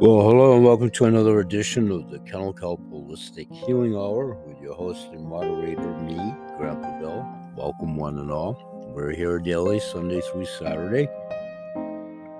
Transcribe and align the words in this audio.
Well, 0.00 0.22
hello 0.22 0.54
and 0.54 0.64
welcome 0.64 0.88
to 0.88 1.04
another 1.04 1.40
edition 1.40 1.92
of 1.92 2.10
the 2.10 2.20
Kennel 2.20 2.54
Kelp 2.54 2.80
Holistic 2.90 3.54
Healing 3.54 3.94
Hour 3.94 4.32
with 4.46 4.58
your 4.58 4.74
host 4.74 5.08
and 5.12 5.26
moderator, 5.26 5.94
me, 5.98 6.34
Grandpa 6.56 6.98
Bill. 6.98 7.28
Welcome, 7.54 7.96
one 7.96 8.18
and 8.18 8.30
all. 8.30 8.56
We're 8.94 9.10
here 9.10 9.38
daily, 9.38 9.78
Sunday 9.78 10.22
through 10.22 10.46
Saturday. 10.46 11.06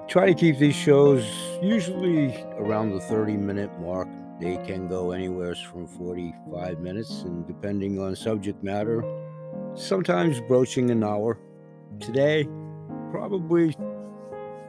Try 0.09 0.29
to 0.29 0.35
keep 0.35 0.57
these 0.57 0.75
shows 0.75 1.23
usually 1.61 2.43
around 2.57 2.93
the 2.93 3.01
30 3.01 3.37
minute 3.37 3.79
mark. 3.79 4.09
They 4.41 4.57
can 4.67 4.89
go 4.89 5.11
anywhere 5.11 5.55
from 5.55 5.87
45 5.87 6.81
minutes, 6.81 7.25
and 7.25 7.47
depending 7.47 8.01
on 8.01 8.17
subject 8.17 8.65
matter, 8.65 9.05
sometimes 9.75 10.41
broaching 10.49 10.91
an 10.91 11.05
hour. 11.05 11.39
Today, 12.01 12.49
probably 13.11 13.77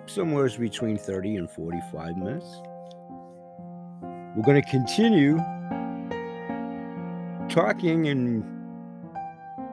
somewhere 0.08 0.50
between 0.50 0.98
30 0.98 1.38
and 1.38 1.50
45 1.50 2.18
minutes. 2.18 2.62
We're 4.34 4.44
going 4.44 4.62
to 4.62 4.70
continue 4.70 5.40
talking 7.50 8.06
in 8.06 8.40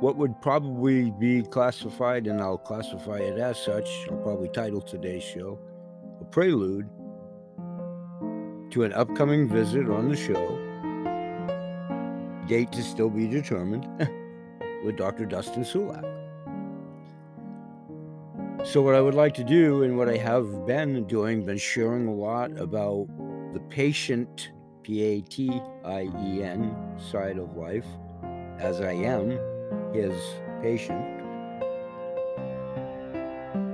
what 0.00 0.16
would 0.16 0.40
probably 0.42 1.12
be 1.12 1.42
classified, 1.42 2.26
and 2.26 2.40
I'll 2.40 2.58
classify 2.58 3.18
it 3.18 3.38
as 3.38 3.56
such. 3.56 3.88
I'll 4.10 4.16
probably 4.16 4.48
title 4.48 4.80
today's 4.80 5.22
show 5.22 5.60
A 6.20 6.24
Prelude 6.24 6.88
to 8.72 8.82
an 8.82 8.92
upcoming 8.94 9.48
visit 9.48 9.88
on 9.88 10.08
the 10.08 10.16
show. 10.16 10.58
Date 12.48 12.72
to 12.72 12.82
still 12.82 13.10
be 13.10 13.28
determined 13.28 13.86
with 14.84 14.96
Dr. 14.96 15.24
Dustin 15.24 15.62
Sulak. 15.62 16.02
So, 18.66 18.82
what 18.82 18.96
I 18.96 19.00
would 19.00 19.14
like 19.14 19.34
to 19.34 19.44
do, 19.44 19.84
and 19.84 19.96
what 19.96 20.08
I 20.08 20.16
have 20.16 20.66
been 20.66 21.06
doing, 21.06 21.44
been 21.44 21.58
sharing 21.58 22.08
a 22.08 22.12
lot 22.12 22.58
about 22.58 23.06
the 23.52 23.60
patient, 23.68 24.50
P 24.82 25.02
A 25.02 25.20
T 25.20 25.60
I 25.84 26.10
E 26.24 26.42
N, 26.42 26.76
side 27.10 27.38
of 27.38 27.56
life, 27.56 27.86
as 28.58 28.80
I 28.80 28.92
am 28.92 29.38
his 29.92 30.14
patient. 30.62 31.04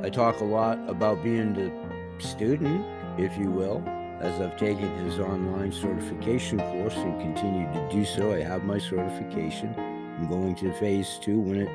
I 0.05 0.11
talk 0.11 0.41
a 0.41 0.45
lot 0.45 0.79
about 0.89 1.23
being 1.23 1.55
the 1.55 1.73
student, 2.19 2.85
if 3.19 3.37
you 3.39 3.51
will, 3.51 3.83
as 4.21 4.41
I've 4.41 4.57
taken 4.57 4.89
his 4.99 5.19
online 5.19 5.73
certification 5.73 6.59
course 6.59 6.95
and 6.97 7.19
continue 7.21 7.67
to 7.73 7.89
do 7.91 8.05
so. 8.05 8.33
I 8.33 8.43
have 8.43 8.65
my 8.65 8.79
certification. 8.79 9.75
I'm 9.77 10.29
going 10.29 10.55
to 10.57 10.73
phase 10.75 11.19
two 11.23 11.41
when 11.41 11.63
it 11.63 11.71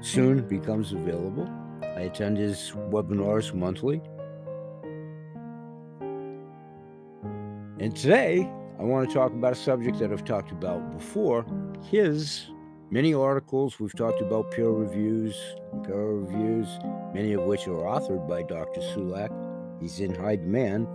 soon 0.00 0.46
becomes 0.46 0.92
available. 0.92 1.50
I 1.82 2.02
attend 2.02 2.36
his 2.36 2.72
webinars 2.90 3.54
monthly. 3.54 4.02
And 7.82 7.96
today, 7.96 8.48
I 8.78 8.84
want 8.84 9.08
to 9.08 9.12
talk 9.12 9.32
about 9.32 9.54
a 9.54 9.56
subject 9.56 9.98
that 9.98 10.12
I've 10.12 10.24
talked 10.24 10.52
about 10.52 10.96
before 10.96 11.44
his 11.90 12.46
many 12.92 13.12
articles. 13.12 13.80
We've 13.80 13.96
talked 13.96 14.20
about 14.20 14.52
peer 14.52 14.70
reviews, 14.70 15.34
peer 15.82 16.12
reviews, 16.12 16.68
many 17.12 17.32
of 17.32 17.42
which 17.42 17.66
are 17.66 17.82
authored 17.82 18.28
by 18.28 18.44
Dr. 18.44 18.80
Sulak. 18.80 19.32
He's 19.80 19.98
in 19.98 20.14
high 20.14 20.36
demand 20.36 20.86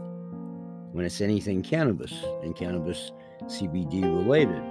when 0.93 1.03
it's 1.03 1.19
anything 1.19 1.61
cannabis 1.61 2.23
and 2.41 2.55
cannabis 2.55 3.11
CBD 3.47 4.03
related. 4.03 4.63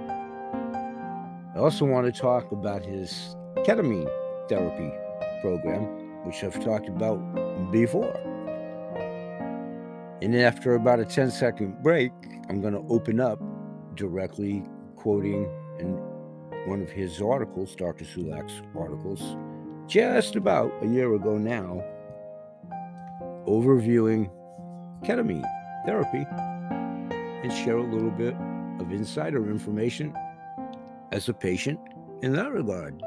I 1.55 1.59
also 1.59 1.85
want 1.85 2.11
to 2.11 2.19
talk 2.19 2.51
about 2.51 2.83
his 2.83 3.35
ketamine 3.57 4.09
therapy 4.49 4.91
program, 5.43 5.83
which 6.25 6.43
I've 6.43 6.65
talked 6.65 6.89
about 6.89 7.71
before. 7.71 8.36
And 10.21 10.33
then 10.33 10.41
after 10.41 10.75
about 10.75 10.99
a 10.99 11.05
10 11.05 11.31
second 11.31 11.83
break, 11.83 12.11
I'm 12.49 12.61
going 12.61 12.73
to 12.73 12.83
open 12.89 13.19
up 13.19 13.39
directly 13.95 14.63
quoting 14.95 15.43
in 15.79 15.93
one 16.67 16.81
of 16.81 16.89
his 16.89 17.21
articles, 17.21 17.75
Dr. 17.75 18.03
Sulak's 18.03 18.61
articles, 18.77 19.37
just 19.87 20.35
about 20.35 20.71
a 20.81 20.87
year 20.87 21.13
ago 21.13 21.37
now, 21.37 21.83
overviewing 23.45 24.29
ketamine 25.03 25.45
therapy 25.85 26.25
and 27.43 27.53
share 27.53 27.77
a 27.77 27.83
little 27.83 28.11
bit 28.11 28.35
of 28.79 28.91
insider 28.91 29.49
information 29.49 30.13
as 31.11 31.29
a 31.29 31.33
patient 31.33 31.79
in 32.21 32.33
that 32.33 32.51
regard. 32.51 33.01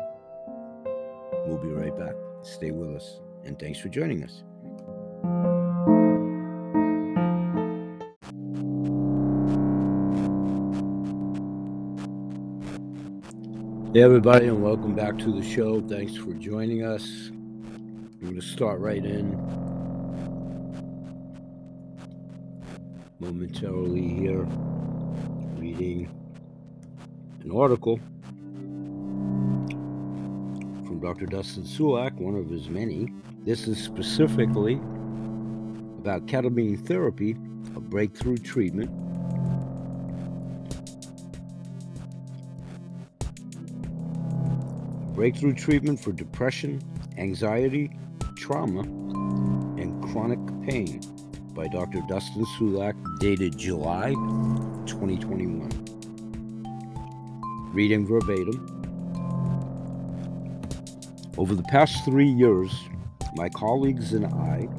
We'll 1.46 1.58
be 1.58 1.68
right 1.68 1.96
back. 1.98 2.14
Stay 2.42 2.70
with 2.70 2.96
us, 2.96 3.20
and 3.44 3.58
thanks 3.58 3.78
for 3.78 3.88
joining 3.88 4.24
us. 4.24 4.44
Hey, 13.92 14.02
everybody, 14.02 14.46
and 14.46 14.62
welcome 14.62 14.94
back 14.94 15.18
to 15.18 15.32
the 15.32 15.42
show. 15.42 15.80
Thanks 15.80 16.14
for 16.14 16.32
joining 16.34 16.84
us. 16.84 17.04
I'm 17.32 18.18
going 18.20 18.36
to 18.36 18.40
start 18.40 18.78
right 18.78 19.04
in 19.04 19.32
momentarily 23.18 24.06
here, 24.06 24.46
reading 25.56 26.08
an 27.42 27.50
article 27.50 27.98
from 30.86 31.00
Dr. 31.00 31.26
Dustin 31.26 31.64
Sulak, 31.64 32.14
one 32.14 32.36
of 32.36 32.48
his 32.48 32.68
many. 32.68 33.12
This 33.44 33.66
is 33.66 33.82
specifically 33.82 34.74
about 35.98 36.26
ketamine 36.26 36.86
therapy, 36.86 37.32
a 37.74 37.80
breakthrough 37.80 38.36
treatment 38.36 38.88
breakthrough 45.20 45.52
treatment 45.52 46.00
for 46.00 46.12
depression, 46.12 46.80
anxiety, 47.18 47.90
trauma, 48.38 48.80
and 49.78 50.02
chronic 50.02 50.38
pain 50.66 50.98
by 51.52 51.68
Dr. 51.68 52.00
Dustin 52.08 52.46
Sulak, 52.56 52.94
dated 53.18 53.58
July 53.58 54.14
2021. 54.86 55.68
Reading 57.74 58.06
verbatim. 58.06 58.64
Over 61.36 61.54
the 61.54 61.64
past 61.64 62.02
three 62.06 62.30
years, 62.30 62.72
my 63.36 63.50
colleagues 63.50 64.14
and 64.14 64.24
I 64.24 64.70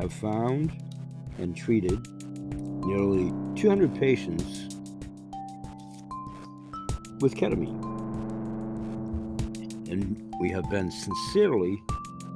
have 0.00 0.14
found 0.14 0.72
and 1.36 1.54
treated 1.54 2.00
nearly 2.86 3.34
200 3.54 3.94
patients 4.00 4.74
with 7.20 7.34
ketamine 7.34 7.87
and 9.98 10.34
we 10.38 10.50
have 10.50 10.68
been 10.70 10.90
sincerely 10.90 11.82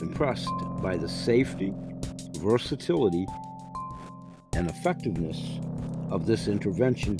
impressed 0.01 0.51
by 0.83 0.97
the 0.97 1.09
safety, 1.09 1.73
versatility, 2.39 3.27
and 4.55 4.69
effectiveness 4.69 5.61
of 6.11 6.27
this 6.27 6.49
intervention. 6.49 7.19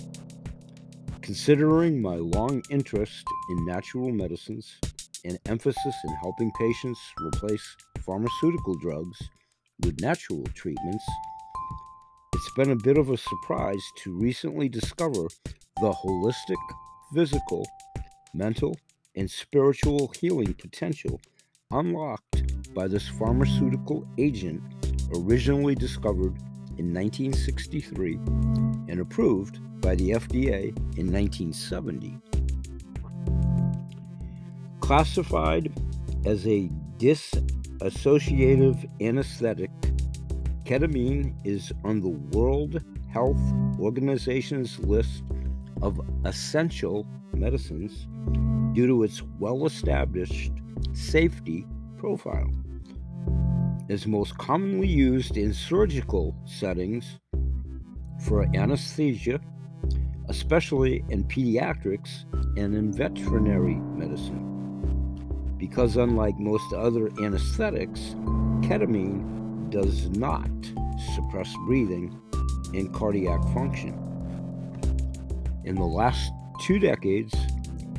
Considering 1.21 2.03
my 2.03 2.17
long 2.17 2.61
interest 2.71 3.25
in 3.51 3.67
natural 3.67 4.11
medicines 4.11 4.79
and 5.25 5.39
emphasis 5.47 5.95
in 6.05 6.15
helping 6.17 6.51
patients 6.59 7.01
replace 7.21 7.77
pharmaceutical 8.05 8.77
drugs 8.79 9.19
with 9.85 10.01
natural 10.01 10.43
treatments, 10.55 11.05
it's 12.35 12.51
been 12.57 12.73
a 12.73 12.83
bit 12.83 12.99
of 12.99 13.11
a 13.11 13.17
surprise 13.17 13.83
to 13.99 14.13
recently 14.19 14.69
discover 14.69 15.29
the 15.81 15.93
holistic, 15.93 16.57
physical, 17.15 17.65
mental, 18.35 18.77
and 19.15 19.31
spiritual 19.31 20.13
healing 20.19 20.55
potential 20.55 21.21
unlocked 21.71 22.75
by 22.75 22.87
this 22.87 23.09
pharmaceutical 23.09 24.07
agent 24.19 24.63
originally 25.15 25.75
discovered 25.75 26.37
in 26.79 26.93
1963 26.93 28.15
and 28.89 29.01
approved 29.01 29.61
by 29.81 29.95
the 29.95 30.11
FDA 30.11 30.69
in 30.97 31.13
1970. 31.13 32.19
Classified 34.81 35.73
as 36.25 36.47
a 36.47 36.71
dissociative 36.99 38.89
anesthetic, 39.01 39.71
ketamine 40.65 41.35
is 41.45 41.73
on 41.85 42.01
the 42.01 42.37
World 42.37 42.83
Health 43.11 43.41
Organization's 43.79 44.79
list 44.79 45.23
of 45.83 46.01
essential 46.25 47.07
medicines 47.35 48.07
due 48.73 48.87
to 48.87 49.03
its 49.03 49.23
well 49.39 49.67
established 49.67 50.53
safety 50.93 51.67
profile. 51.99 52.51
Is 53.89 54.07
most 54.07 54.39
commonly 54.39 54.89
used 54.89 55.37
in 55.37 55.53
surgical 55.53 56.35
settings 56.47 57.19
for 58.27 58.49
anesthesia, 58.55 59.41
especially 60.29 61.05
in 61.09 61.25
pediatrics 61.25 62.25
and 62.57 62.75
in 62.75 62.93
veterinary 62.93 63.75
medicine. 63.75 64.49
Because, 65.59 65.97
unlike 65.97 66.39
most 66.39 66.73
other 66.73 67.09
anesthetics, 67.21 68.15
ketamine 68.63 69.71
does 69.71 70.09
not 70.11 70.51
suppress 71.15 71.53
breathing 71.67 72.19
and 72.75 72.93
cardiac 72.93 73.43
function. 73.53 73.99
In 75.65 75.75
the 75.75 75.85
last 75.85 76.33
two 76.63 76.79
decades, 76.79 77.35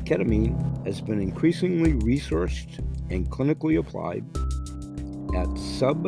ketamine 0.04 0.86
has 0.86 1.00
been 1.00 1.20
increasingly 1.20 1.94
researched 1.94 2.80
and 3.10 3.28
clinically 3.30 3.78
applied 3.78 4.24
at 5.36 5.58
sub 5.58 6.06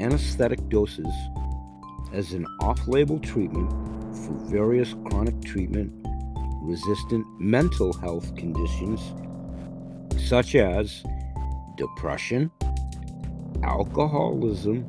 anesthetic 0.00 0.68
doses 0.68 1.12
as 2.12 2.32
an 2.32 2.46
off 2.60 2.86
label 2.88 3.18
treatment 3.18 3.70
for 4.16 4.32
various 4.50 4.94
chronic 5.06 5.40
treatment 5.42 5.92
resistant 6.62 7.26
mental 7.40 7.92
health 7.92 8.34
conditions 8.36 9.12
such 10.18 10.54
as 10.54 11.02
depression, 11.76 12.50
alcoholism, 13.62 14.86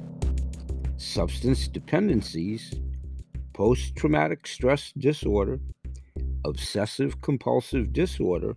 substance 0.98 1.68
dependencies, 1.68 2.74
post 3.54 3.96
traumatic 3.96 4.46
stress 4.46 4.92
disorder, 4.98 5.60
obsessive 6.46 7.22
compulsive 7.22 7.94
disorder, 7.94 8.56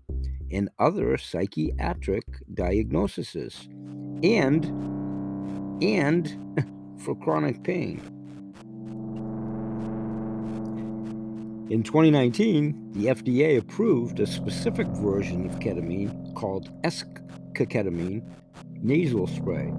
and 0.51 0.69
other 0.79 1.17
psychiatric 1.17 2.25
diagnoses, 2.55 3.69
and 4.23 4.65
and 5.83 6.39
for 6.99 7.15
chronic 7.17 7.63
pain. 7.63 8.01
In 11.71 11.83
2019, 11.83 12.93
the 12.93 13.07
FDA 13.07 13.59
approved 13.59 14.21
a 14.21 14.27
specific 14.27 14.87
version 14.89 15.49
of 15.49 15.59
ketamine 15.61 16.35
called 16.35 16.71
esketamine 16.83 18.23
nasal 18.83 19.27
spray, 19.27 19.73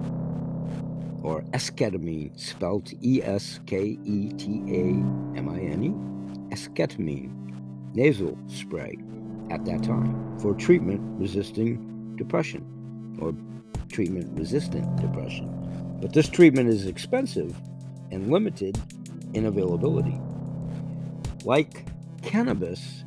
or 1.22 1.42
esketamine, 1.52 2.38
spelled 2.38 2.90
E 3.02 3.22
S 3.22 3.60
K 3.66 3.96
E 4.04 4.32
T 4.36 4.62
A 4.68 5.38
M 5.38 5.48
I 5.48 5.60
N 5.60 5.84
E, 5.84 6.54
esketamine 6.54 7.45
nasal 7.96 8.38
spray 8.46 8.94
at 9.50 9.64
that 9.64 9.82
time 9.82 10.38
for 10.38 10.52
treatment 10.54 11.00
resisting 11.18 12.14
depression 12.16 12.62
or 13.20 13.34
treatment 13.90 14.38
resistant 14.38 14.84
depression. 15.00 15.50
But 16.00 16.12
this 16.12 16.28
treatment 16.28 16.68
is 16.68 16.86
expensive 16.86 17.56
and 18.12 18.30
limited 18.30 18.78
in 19.32 19.46
availability. 19.46 20.20
Like 21.44 21.86
cannabis, 22.22 23.04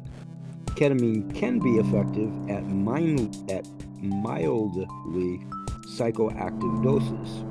ketamine 0.69 1.35
can 1.35 1.59
be 1.59 1.77
effective 1.77 2.31
at, 2.49 2.65
mind, 2.65 3.37
at 3.51 3.67
mildly 4.01 5.39
psychoactive 5.85 6.83
doses. 6.83 7.43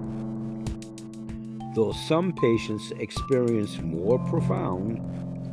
Though 1.76 1.92
some 1.92 2.32
patients 2.32 2.90
experience 2.98 3.78
more 3.78 4.18
profound 4.18 4.98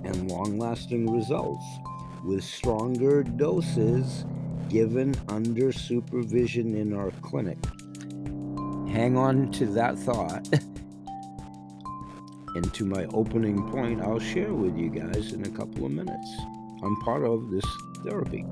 and 0.05 0.29
long 0.29 0.57
lasting 0.57 1.11
results 1.11 1.65
with 2.23 2.43
stronger 2.43 3.23
doses 3.23 4.25
given 4.69 5.15
under 5.29 5.71
supervision 5.71 6.75
in 6.75 6.93
our 6.93 7.11
clinic. 7.21 7.57
Hang 8.91 9.17
on 9.17 9.51
to 9.51 9.65
that 9.67 9.97
thought. 9.99 10.47
and 12.55 12.73
to 12.73 12.85
my 12.85 13.05
opening 13.13 13.69
point, 13.69 14.01
I'll 14.01 14.19
share 14.19 14.53
with 14.53 14.77
you 14.77 14.89
guys 14.89 15.33
in 15.33 15.45
a 15.45 15.49
couple 15.49 15.85
of 15.85 15.91
minutes. 15.91 16.35
I'm 16.83 16.95
part 17.01 17.23
of 17.23 17.51
this 17.51 17.65
therapy. 18.03 18.45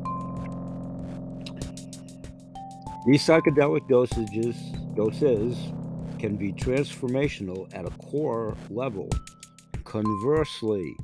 These 3.06 3.26
psychedelic 3.26 3.90
dosages, 3.90 4.56
doses 4.96 5.58
can 6.20 6.38
be 6.38 6.54
transformational 6.54 7.68
at 7.74 7.86
a 7.86 7.92
core 7.92 8.56
level. 8.70 9.10
Conversely, 9.84 10.96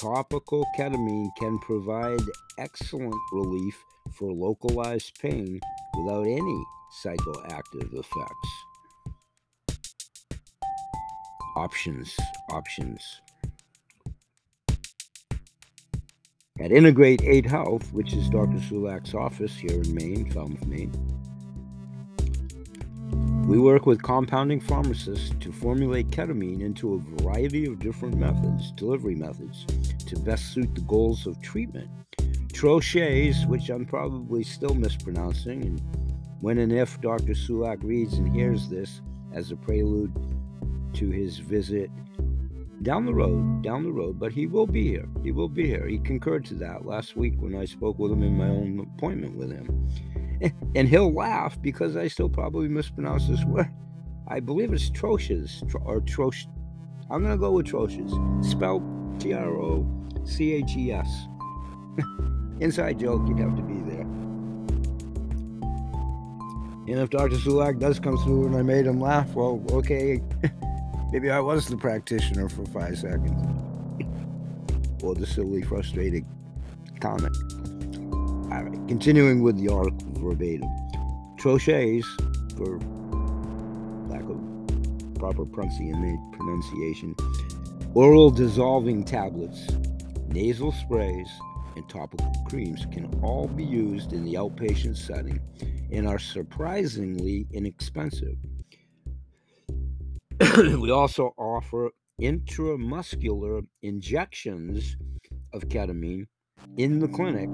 topical 0.00 0.64
ketamine 0.78 1.28
can 1.38 1.58
provide 1.58 2.20
excellent 2.58 3.14
relief 3.32 3.76
for 4.14 4.32
localized 4.32 5.12
pain 5.20 5.60
without 5.96 6.26
any 6.26 6.64
psychoactive 7.04 7.92
effects 7.92 8.48
options, 11.56 12.16
options. 12.50 13.20
At 16.58 16.72
Integrate 16.72 17.22
8 17.22 17.46
Health, 17.46 17.92
which 17.92 18.14
is 18.14 18.28
Dr. 18.30 18.58
Sulak's 18.58 19.14
office 19.14 19.56
here 19.56 19.82
in 19.82 19.94
Maine, 19.94 20.30
Falmouth, 20.30 20.66
Maine, 20.66 20.92
we 23.50 23.58
work 23.58 23.84
with 23.84 24.00
compounding 24.00 24.60
pharmacists 24.60 25.32
to 25.40 25.50
formulate 25.50 26.06
ketamine 26.10 26.60
into 26.60 26.94
a 26.94 27.20
variety 27.20 27.66
of 27.66 27.80
different 27.80 28.16
methods, 28.16 28.70
delivery 28.70 29.16
methods, 29.16 29.66
to 30.06 30.16
best 30.20 30.54
suit 30.54 30.72
the 30.76 30.80
goals 30.82 31.26
of 31.26 31.42
treatment. 31.42 31.90
Troches, 32.52 33.48
which 33.48 33.68
I'm 33.68 33.84
probably 33.84 34.44
still 34.44 34.74
mispronouncing, 34.74 35.64
and 35.64 35.82
when 36.40 36.58
and 36.58 36.72
if 36.72 37.00
Dr. 37.00 37.32
Sulak 37.32 37.82
reads 37.82 38.14
and 38.14 38.32
hears 38.32 38.68
this 38.68 39.00
as 39.32 39.50
a 39.50 39.56
prelude 39.56 40.14
to 40.92 41.10
his 41.10 41.38
visit 41.38 41.90
down 42.82 43.04
the 43.04 43.12
road, 43.12 43.64
down 43.64 43.82
the 43.82 43.90
road, 43.90 44.20
but 44.20 44.30
he 44.30 44.46
will 44.46 44.68
be 44.68 44.86
here. 44.86 45.08
He 45.24 45.32
will 45.32 45.48
be 45.48 45.66
here. 45.66 45.88
He 45.88 45.98
concurred 45.98 46.44
to 46.46 46.54
that 46.54 46.86
last 46.86 47.16
week 47.16 47.34
when 47.38 47.56
I 47.56 47.64
spoke 47.64 47.98
with 47.98 48.12
him 48.12 48.22
in 48.22 48.38
my 48.38 48.48
own 48.48 48.78
appointment 48.94 49.36
with 49.36 49.50
him. 49.50 49.90
And 50.74 50.88
he'll 50.88 51.12
laugh 51.12 51.60
because 51.60 51.96
I 51.96 52.08
still 52.08 52.28
probably 52.28 52.68
mispronounce 52.68 53.26
this 53.26 53.44
word. 53.44 53.70
I 54.28 54.38
believe 54.38 54.72
it's 54.72 54.90
Troches 54.90 55.62
or 55.84 56.00
Troch. 56.00 56.46
I'm 57.10 57.22
going 57.22 57.32
to 57.32 57.38
go 57.38 57.52
with 57.52 57.66
Troches. 57.66 58.10
Spelled 58.44 58.82
T 59.20 59.32
R 59.32 59.50
O 59.50 59.86
C 60.24 60.52
H 60.52 60.76
E 60.76 60.92
S. 60.92 61.26
Inside 62.60 63.00
joke, 63.00 63.22
you'd 63.26 63.40
have 63.40 63.56
to 63.56 63.62
be 63.62 63.80
there. 63.90 64.06
And 66.86 66.98
if 66.98 67.10
Dr. 67.10 67.36
Sulak 67.36 67.78
does 67.78 67.98
come 67.98 68.16
through 68.18 68.46
and 68.46 68.56
I 68.56 68.62
made 68.62 68.86
him 68.86 69.00
laugh, 69.00 69.34
well, 69.34 69.64
okay. 69.72 70.22
Maybe 71.12 71.30
I 71.30 71.40
was 71.40 71.66
the 71.66 71.76
practitioner 71.76 72.48
for 72.48 72.64
five 72.66 72.98
seconds. 72.98 73.32
or 75.02 75.14
the 75.14 75.26
silly, 75.26 75.62
frustrated 75.62 76.24
comment. 77.00 77.36
All 78.52 78.62
right, 78.62 78.88
continuing 78.88 79.42
with 79.42 79.56
the 79.56 79.72
article 79.72 80.09
verbatim. 80.20 80.68
Troches, 81.38 82.04
for 82.56 82.78
lack 84.08 84.22
of 84.28 84.38
proper 85.18 85.44
pronunciation, 85.44 87.14
oral 87.94 88.30
dissolving 88.30 89.04
tablets, 89.04 89.66
nasal 90.28 90.72
sprays, 90.72 91.28
and 91.76 91.88
topical 91.88 92.32
creams 92.48 92.86
can 92.92 93.06
all 93.22 93.48
be 93.48 93.64
used 93.64 94.12
in 94.12 94.24
the 94.24 94.34
outpatient 94.34 94.96
setting 94.96 95.40
and 95.90 96.06
are 96.06 96.18
surprisingly 96.18 97.46
inexpensive. 97.52 98.36
we 100.56 100.90
also 100.90 101.34
offer 101.36 101.90
intramuscular 102.20 103.66
injections 103.82 104.96
of 105.52 105.62
ketamine 105.68 106.26
in 106.76 106.98
the 106.98 107.08
clinic 107.08 107.48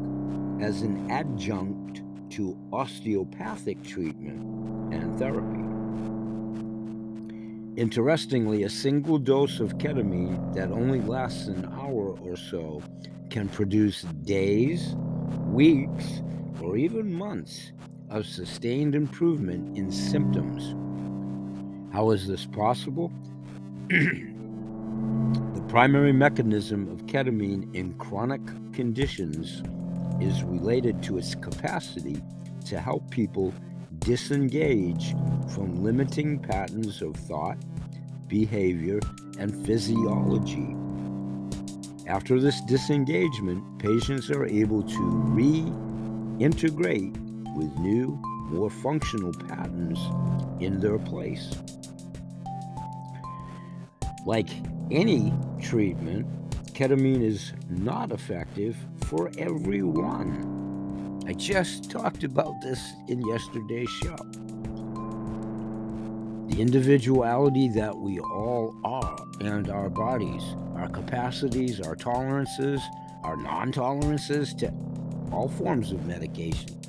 as 0.60 0.82
an 0.82 1.10
adjunct 1.10 2.02
to 2.30 2.56
osteopathic 2.72 3.82
treatment 3.82 4.40
and 4.92 5.18
therapy. 5.18 5.62
Interestingly, 7.80 8.62
a 8.62 8.70
single 8.70 9.18
dose 9.18 9.60
of 9.60 9.78
ketamine 9.78 10.54
that 10.54 10.70
only 10.70 11.00
lasts 11.00 11.46
an 11.46 11.66
hour 11.74 12.18
or 12.20 12.36
so 12.36 12.82
can 13.30 13.48
produce 13.48 14.02
days, 14.24 14.94
weeks, 15.46 16.22
or 16.62 16.76
even 16.76 17.12
months 17.12 17.72
of 18.08 18.24
sustained 18.24 18.94
improvement 18.94 19.76
in 19.76 19.90
symptoms 19.90 20.74
how 21.96 22.10
is 22.10 22.26
this 22.26 22.44
possible? 22.44 23.10
the 23.88 25.64
primary 25.66 26.12
mechanism 26.12 26.86
of 26.90 27.06
ketamine 27.06 27.74
in 27.74 27.94
chronic 27.94 28.42
conditions 28.74 29.62
is 30.20 30.42
related 30.42 31.02
to 31.04 31.18
its 31.18 31.34
capacity 31.34 32.22
to 32.66 32.80
help 32.80 33.10
people 33.10 33.52
disengage 33.98 35.14
from 35.54 35.82
limiting 35.82 36.38
patterns 36.38 37.02
of 37.02 37.16
thought, 37.16 37.58
behavior, 38.28 39.00
and 39.38 39.66
physiology. 39.66 40.76
After 42.06 42.40
this 42.40 42.60
disengagement, 42.62 43.78
patients 43.78 44.30
are 44.30 44.46
able 44.46 44.82
to 44.82 44.98
reintegrate 45.34 47.16
with 47.56 47.76
new, 47.78 48.18
more 48.50 48.70
functional 48.70 49.32
patterns 49.32 49.98
in 50.60 50.78
their 50.78 50.98
place. 50.98 51.50
Like 54.24 54.48
any 54.90 55.32
treatment, 55.60 56.26
ketamine 56.74 57.22
is 57.22 57.52
not 57.68 58.12
effective 58.12 58.76
for 59.06 59.30
everyone. 59.38 61.22
I 61.28 61.32
just 61.32 61.90
talked 61.90 62.24
about 62.24 62.60
this 62.60 62.80
in 63.08 63.24
yesterday's 63.26 63.88
show. 63.90 64.16
The 66.48 66.56
individuality 66.60 67.68
that 67.70 67.96
we 67.96 68.18
all 68.18 68.74
are, 68.84 69.16
and 69.40 69.68
our 69.70 69.88
bodies, 69.88 70.42
our 70.74 70.88
capacities, 70.88 71.80
our 71.80 71.94
tolerances, 71.94 72.80
our 73.22 73.36
non 73.36 73.70
tolerances 73.70 74.54
to 74.54 74.72
all 75.30 75.48
forms 75.48 75.92
of 75.92 76.04
medication. 76.06 76.80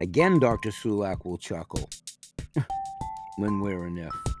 Again, 0.00 0.40
Dr. 0.40 0.70
Sulak 0.70 1.24
will 1.24 1.38
chuckle 1.38 1.88
when 3.36 3.60
we're 3.60 3.86
if. 3.86 4.39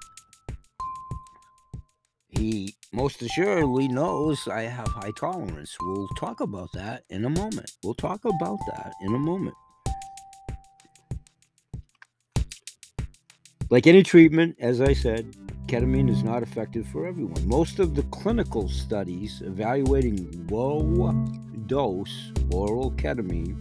He 2.40 2.74
most 2.90 3.20
assuredly 3.20 3.86
knows 3.86 4.48
I 4.48 4.62
have 4.62 4.88
high 4.88 5.10
tolerance. 5.14 5.76
We'll 5.78 6.08
talk 6.16 6.40
about 6.40 6.72
that 6.72 7.04
in 7.10 7.26
a 7.26 7.28
moment. 7.28 7.70
We'll 7.84 7.92
talk 7.92 8.24
about 8.24 8.58
that 8.66 8.94
in 9.02 9.14
a 9.14 9.18
moment. 9.18 9.54
Like 13.68 13.86
any 13.86 14.02
treatment, 14.02 14.56
as 14.58 14.80
I 14.80 14.94
said, 14.94 15.36
ketamine 15.66 16.08
is 16.08 16.22
not 16.22 16.42
effective 16.42 16.88
for 16.88 17.06
everyone. 17.06 17.46
Most 17.46 17.78
of 17.78 17.94
the 17.94 18.04
clinical 18.04 18.70
studies 18.70 19.42
evaluating 19.44 20.46
low 20.48 21.12
dose 21.66 22.32
oral 22.52 22.92
ketamine 22.92 23.54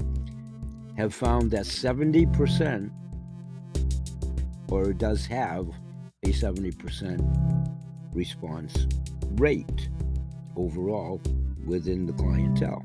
have 0.98 1.14
found 1.14 1.52
that 1.52 1.66
70% 1.66 2.90
or 4.70 4.94
does 4.94 5.26
have 5.26 5.68
a 6.24 6.30
70% 6.30 7.60
response 8.20 8.86
rate 9.38 9.90
overall 10.58 11.22
within 11.66 12.06
the 12.06 12.12
clientele. 12.12 12.84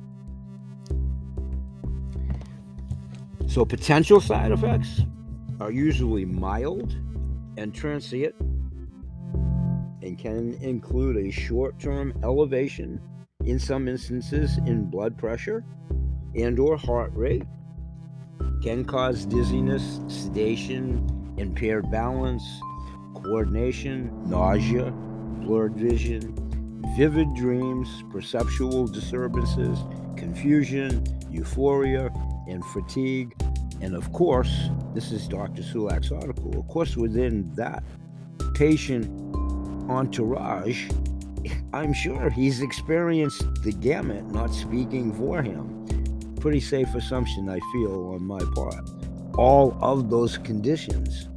So, 3.49 3.65
potential 3.65 4.21
side 4.21 4.53
effects 4.53 5.03
are 5.59 5.73
usually 5.73 6.25
mild 6.25 6.97
and 7.57 7.75
transient 7.75 8.37
and 10.03 10.17
can 10.17 10.55
include 10.61 11.17
a 11.17 11.31
short 11.33 11.81
term 11.81 12.15
elevation 12.23 13.01
in 13.45 13.59
some 13.59 13.89
instances 13.89 14.59
in 14.67 14.89
blood 14.89 15.19
pressure 15.19 15.65
and 16.37 16.59
or 16.61 16.77
heart 16.77 17.13
rate 17.15 17.47
can 18.63 18.85
cause 18.85 19.27
dizziness 19.27 20.01
sedation 20.07 20.87
impaired 21.39 21.91
balance 21.91 22.45
coordination 23.15 24.11
nausea 24.29 24.93
blurred 25.45 25.75
vision 25.75 26.35
vivid 26.97 27.33
dreams 27.35 27.89
perceptual 28.11 28.87
disturbances 28.87 29.79
confusion 30.17 31.05
euphoria 31.31 32.11
and 32.49 32.65
fatigue 32.67 33.35
and 33.81 33.95
of 33.95 34.11
course, 34.13 34.71
this 34.95 35.13
is 35.13 35.29
Dr. 35.29 35.63
Sulak's 35.63 36.11
article. 36.11 36.59
Of 36.59 36.67
course, 36.69 36.97
within 36.97 37.53
that 37.55 37.83
patient 38.55 39.07
entourage, 39.91 40.89
I'm 41.75 41.93
sure 41.93 42.31
he's 42.31 42.63
experienced 42.63 43.45
the 43.63 43.73
gamut, 43.73 44.25
not 44.31 44.55
speaking 44.55 45.13
for 45.13 45.43
him. 45.43 45.87
Pretty 46.41 46.61
safe 46.61 46.95
assumption, 46.95 47.51
I 47.51 47.59
feel, 47.73 48.15
on 48.15 48.25
my 48.25 48.41
part. 48.55 48.89
All 49.37 49.77
of 49.83 50.09
those 50.09 50.39
conditions 50.39 51.29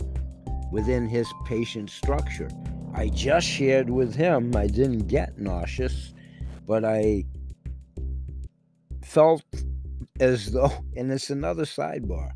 within 0.71 1.07
his 1.07 1.27
patient 1.45 1.89
structure. 1.89 2.49
I 2.97 3.09
just 3.09 3.45
shared 3.45 3.91
with 3.91 4.15
him, 4.15 4.55
I 4.55 4.65
didn't 4.65 5.05
get 5.07 5.37
nauseous, 5.37 6.15
but 6.65 6.83
I 6.83 7.25
felt 9.03 9.43
as 10.19 10.51
though, 10.51 10.71
and 10.95 11.11
it's 11.11 11.29
another 11.29 11.65
sidebar. 11.65 12.31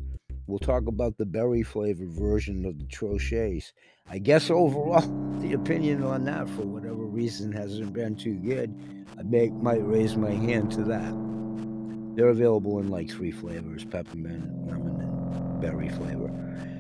We'll 0.46 0.60
talk 0.60 0.86
about 0.86 1.18
the 1.18 1.26
berry 1.26 1.64
flavored 1.64 2.12
version 2.12 2.64
of 2.68 2.78
the 2.78 2.86
Troches. 2.86 3.72
I 4.08 4.20
guess 4.20 4.52
overall, 4.52 5.02
the 5.42 5.54
opinion 5.54 6.04
on 6.04 6.26
that, 6.26 6.48
for 6.50 6.62
whatever 6.62 7.06
reason, 7.06 7.52
hasn't 7.52 7.94
been 7.94 8.16
too 8.16 8.36
good. 8.36 8.72
I 9.18 9.24
may, 9.24 9.50
might 9.50 9.84
raise 9.84 10.16
my 10.16 10.30
hand 10.30 10.72
to 10.74 10.84
that. 10.84 12.16
They're 12.16 12.30
available 12.30 12.78
in 12.78 12.90
like 12.90 13.10
three 13.10 13.32
flavors 13.32 13.84
peppermint, 13.84 14.68
lemon, 14.68 15.11
berry 15.60 15.90
flavor. 15.90 16.30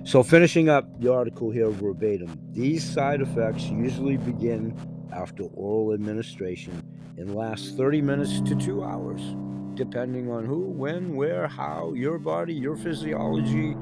So, 0.03 0.24
finishing 0.24 0.70
up 0.70 1.00
the 1.00 1.13
article 1.13 1.51
here 1.51 1.70
verbatim, 1.70 2.39
these 2.51 2.84
side 2.84 3.22
effects 3.22 3.65
usually 3.65 4.17
begin 4.17 4.75
after 5.13 5.43
oral 5.53 5.93
administration 5.93 6.84
and 7.17 7.36
last 7.36 7.77
30 7.77 8.01
minutes 8.01 8.41
to 8.41 8.55
two 8.55 8.84
hours 8.84 9.22
depending 9.75 10.29
on 10.29 10.46
who, 10.46 10.60
when, 10.60 11.15
where, 11.15 11.48
how, 11.48 11.93
your 11.93 12.20
body, 12.20 12.53
your 12.53 12.75
physiology, 12.75 13.75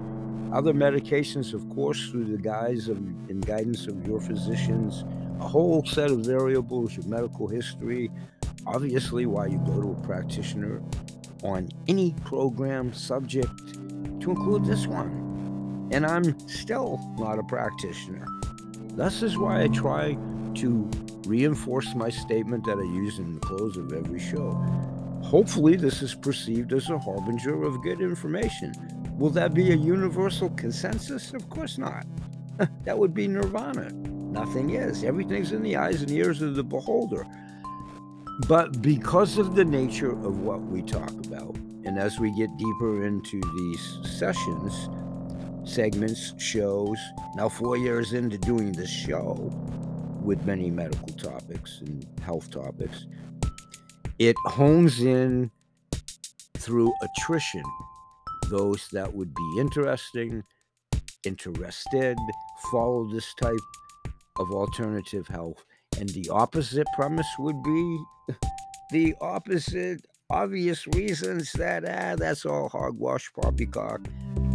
other 0.53 0.73
medications, 0.73 1.53
of 1.53 1.67
course, 1.69 2.09
through 2.09 2.25
the 2.25 2.38
guise 2.38 2.88
of 2.88 2.97
and 2.97 3.45
guidance 3.45 3.88
of 3.88 4.07
your 4.07 4.19
physicians, 4.19 5.03
a 5.39 5.47
whole 5.47 5.85
set 5.85 6.09
of 6.09 6.19
variables, 6.19 6.95
your 6.95 7.05
medical 7.05 7.47
history, 7.47 8.09
obviously 8.65 9.25
why 9.25 9.45
you 9.47 9.57
go 9.65 9.81
to 9.81 9.91
a 9.91 10.07
practitioner 10.07 10.81
on 11.43 11.69
any 11.88 12.13
program 12.25 12.93
subject 12.93 13.68
to 14.21 14.31
include 14.31 14.65
this 14.65 14.88
one. 14.88 15.89
And 15.91 16.05
I'm 16.05 16.38
still 16.47 16.99
not 17.17 17.39
a 17.39 17.43
practitioner. 17.43 18.25
This 18.93 19.23
is 19.23 19.38
why 19.38 19.63
I 19.63 19.67
try 19.67 20.17
to 20.55 20.89
reinforce 21.25 21.95
my 21.95 22.09
statement 22.09 22.65
that 22.65 22.77
I 22.77 22.83
use 22.83 23.19
in 23.19 23.33
the 23.33 23.39
close 23.39 23.77
of 23.77 23.93
every 23.93 24.19
show. 24.19 24.51
Hopefully, 25.23 25.75
this 25.75 26.01
is 26.01 26.15
perceived 26.15 26.73
as 26.73 26.89
a 26.89 26.97
harbinger 26.97 27.63
of 27.63 27.81
good 27.81 28.01
information. 28.01 28.73
Will 29.17 29.29
that 29.31 29.53
be 29.53 29.71
a 29.71 29.75
universal 29.75 30.49
consensus? 30.51 31.33
Of 31.33 31.49
course 31.49 31.77
not. 31.77 32.05
that 32.83 32.97
would 32.97 33.13
be 33.13 33.27
nirvana. 33.27 33.91
Nothing 33.91 34.71
is. 34.71 35.03
Everything's 35.03 35.51
in 35.51 35.61
the 35.61 35.75
eyes 35.75 36.01
and 36.01 36.11
ears 36.11 36.41
of 36.41 36.55
the 36.55 36.63
beholder. 36.63 37.25
But 38.47 38.81
because 38.81 39.38
of 39.38 39.55
the 39.55 39.65
nature 39.65 40.11
of 40.11 40.39
what 40.39 40.61
we 40.61 40.81
talk 40.81 41.11
about, 41.11 41.57
and 41.86 41.98
as 41.98 42.19
we 42.19 42.31
get 42.31 42.55
deeper 42.57 43.05
into 43.05 43.41
these 43.57 44.00
sessions, 44.17 44.89
segments, 45.63 46.33
shows, 46.41 46.98
now 47.36 47.50
four 47.50 47.77
years 47.77 48.13
into 48.13 48.38
doing 48.38 48.71
this 48.71 48.89
show 48.89 49.33
with 50.21 50.45
many 50.45 50.69
medical 50.69 51.07
topics 51.09 51.81
and 51.81 52.05
health 52.21 52.51
topics, 52.51 53.05
it 54.17 54.36
hones 54.45 55.01
in 55.01 55.50
through 56.57 56.93
attrition 57.01 57.63
those 58.50 58.88
that 58.91 59.13
would 59.13 59.33
be 59.33 59.55
interesting, 59.59 60.43
interested, 61.24 62.17
follow 62.71 63.07
this 63.12 63.33
type 63.36 63.55
of 64.39 64.51
alternative 64.51 65.27
health. 65.27 65.63
And 66.00 66.09
the 66.09 66.29
opposite 66.29 66.88
premise 66.95 67.27
would 67.39 67.62
be 67.63 68.03
the 68.91 69.15
opposite 69.21 70.05
obvious 70.29 70.86
reasons 70.88 71.51
that 71.53 71.83
ah, 71.86 72.15
that's 72.15 72.45
all 72.45 72.69
hogwash, 72.69 73.31
poppycock, 73.33 74.01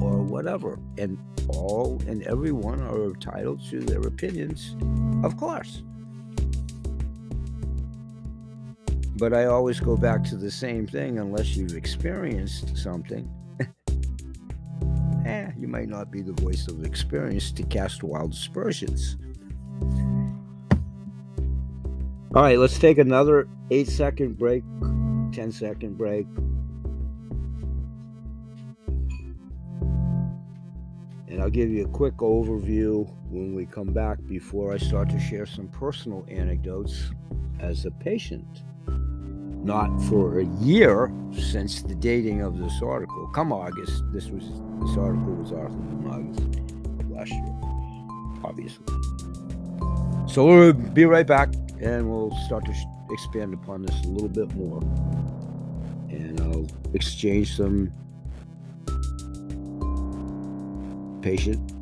or 0.00 0.22
whatever. 0.22 0.78
And 0.98 1.18
all 1.48 2.00
and 2.06 2.22
everyone 2.24 2.80
are 2.80 3.04
entitled 3.04 3.60
to 3.70 3.80
their 3.80 4.00
opinions, 4.00 4.76
of 5.24 5.36
course. 5.36 5.82
But 9.16 9.32
I 9.32 9.44
always 9.46 9.78
go 9.78 9.96
back 9.96 10.24
to 10.24 10.36
the 10.36 10.50
same 10.50 10.86
thing 10.86 11.18
unless 11.18 11.56
you've 11.56 11.76
experienced 11.76 12.76
something. 12.76 13.30
eh, 15.26 15.50
you 15.56 15.68
might 15.68 15.88
not 15.88 16.10
be 16.10 16.20
the 16.20 16.32
voice 16.32 16.66
of 16.66 16.84
experience 16.84 17.52
to 17.52 17.62
cast 17.62 18.02
wild 18.02 18.32
aspersions. 18.32 19.16
All 22.34 22.42
right, 22.42 22.58
let's 22.58 22.80
take 22.80 22.98
another 22.98 23.46
eight 23.70 23.88
second 23.88 24.36
break, 24.36 24.64
10 25.34 25.50
second 25.50 25.98
break. 25.98 26.26
And 31.26 31.42
I'll 31.42 31.50
give 31.50 31.70
you 31.70 31.84
a 31.84 31.88
quick 31.88 32.18
overview 32.18 33.12
when 33.28 33.54
we 33.54 33.66
come 33.66 33.92
back 33.92 34.18
before 34.28 34.72
I 34.72 34.78
start 34.78 35.10
to 35.10 35.18
share 35.18 35.44
some 35.44 35.66
personal 35.68 36.24
anecdotes 36.28 37.10
as 37.58 37.84
a 37.84 37.90
patient 37.90 38.62
not 39.64 39.88
for 40.02 40.40
a 40.40 40.44
year 40.60 41.10
since 41.32 41.82
the 41.82 41.94
dating 41.94 42.42
of 42.42 42.58
this 42.58 42.82
article. 42.82 43.26
Come 43.28 43.50
August, 43.50 44.04
this 44.12 44.28
was 44.28 44.44
this 44.44 44.96
article 44.96 45.34
was 45.34 45.50
authored 45.50 45.90
in 45.90 46.06
August 46.06 46.60
of 47.00 47.10
last 47.10 47.32
year, 47.32 47.54
obviously. 48.44 48.84
So 50.28 50.44
we'll 50.44 50.74
be 50.74 51.06
right 51.06 51.26
back, 51.26 51.54
and 51.80 52.10
we'll 52.10 52.36
start 52.44 52.66
to 52.66 52.74
expand 53.14 53.54
upon 53.54 53.82
this 53.82 54.04
a 54.04 54.08
little 54.08 54.28
bit 54.28 54.54
more, 54.54 54.80
and 56.10 56.40
I'll 56.40 56.66
exchange 56.92 57.56
some 57.56 57.90
patient 61.22 61.72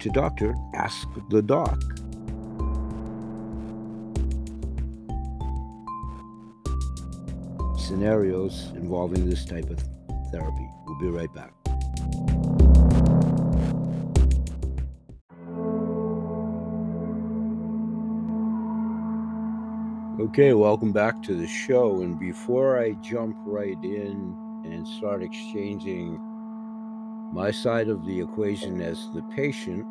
to 0.00 0.10
doctor. 0.10 0.54
Ask 0.74 1.08
the 1.30 1.42
doc. 1.42 1.82
scenarios 7.92 8.72
involving 8.74 9.28
this 9.28 9.44
type 9.44 9.68
of 9.68 9.78
therapy. 10.30 10.66
We'll 10.86 10.98
be 10.98 11.08
right 11.08 11.32
back. 11.34 11.61
Okay, 20.32 20.54
welcome 20.54 20.92
back 20.92 21.22
to 21.24 21.34
the 21.34 21.46
show. 21.46 22.00
And 22.00 22.18
before 22.18 22.80
I 22.80 22.92
jump 23.02 23.36
right 23.44 23.76
in 23.82 24.34
and 24.64 24.88
start 24.88 25.22
exchanging 25.22 26.18
my 27.34 27.50
side 27.50 27.90
of 27.90 28.06
the 28.06 28.18
equation 28.18 28.80
as 28.80 29.10
the 29.12 29.20
patient, 29.36 29.84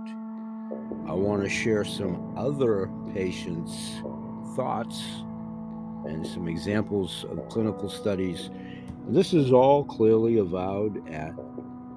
I 1.07 1.13
want 1.13 1.43
to 1.43 1.47
share 1.47 1.85
some 1.85 2.35
other 2.35 2.89
patients' 3.13 4.01
thoughts 4.55 5.03
and 6.07 6.25
some 6.25 6.47
examples 6.47 7.23
of 7.29 7.47
clinical 7.47 7.87
studies. 7.87 8.49
This 9.09 9.35
is 9.35 9.53
all 9.53 9.83
clearly 9.83 10.39
avowed 10.39 11.07
at 11.07 11.35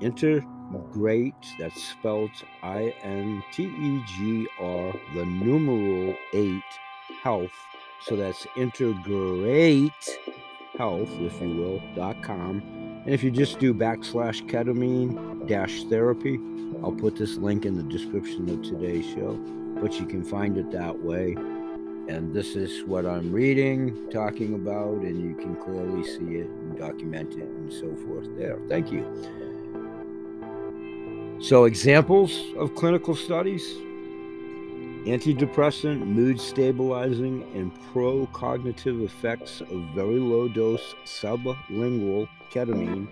Integrate, 0.02 1.32
that's 1.58 1.82
spelled 1.82 2.30
I 2.62 2.94
N 3.02 3.42
T 3.54 3.62
E 3.62 4.04
G 4.06 4.46
R, 4.60 4.92
the 5.14 5.24
numeral 5.24 6.14
8 6.34 6.62
health 7.22 7.50
so 8.04 8.16
that's 8.16 8.46
integrate 8.56 9.92
health, 10.76 11.10
if 11.20 11.40
you 11.40 11.56
will, 11.56 11.82
dot 11.94 12.22
com. 12.22 12.62
And 13.04 13.12
if 13.14 13.22
you 13.22 13.30
just 13.30 13.58
do 13.58 13.72
backslash 13.74 14.46
ketamine 14.48 15.46
dash 15.46 15.84
therapy, 15.84 16.38
I'll 16.82 16.92
put 16.92 17.16
this 17.16 17.36
link 17.36 17.64
in 17.64 17.76
the 17.76 17.82
description 17.82 18.48
of 18.50 18.62
today's 18.62 19.06
show, 19.06 19.34
but 19.80 19.98
you 20.00 20.06
can 20.06 20.24
find 20.24 20.56
it 20.58 20.70
that 20.72 20.98
way. 21.00 21.34
And 22.06 22.34
this 22.34 22.56
is 22.56 22.84
what 22.84 23.06
I'm 23.06 23.32
reading, 23.32 24.10
talking 24.10 24.54
about, 24.54 24.98
and 24.98 25.22
you 25.22 25.34
can 25.36 25.56
clearly 25.56 26.04
see 26.04 26.36
it 26.36 26.46
and 26.46 26.78
document 26.78 27.32
it 27.32 27.48
and 27.48 27.72
so 27.72 27.94
forth 28.06 28.28
there. 28.36 28.58
Thank 28.68 28.92
you. 28.92 29.04
So, 31.40 31.64
examples 31.64 32.38
of 32.56 32.74
clinical 32.74 33.14
studies 33.16 33.64
Antidepressant, 35.04 36.06
mood 36.06 36.40
stabilizing, 36.40 37.42
and 37.54 37.70
pro 37.92 38.26
cognitive 38.32 39.02
effects 39.02 39.60
of 39.60 39.80
very 39.94 40.18
low 40.18 40.48
dose 40.48 40.94
sublingual 41.04 42.26
ketamine 42.50 43.06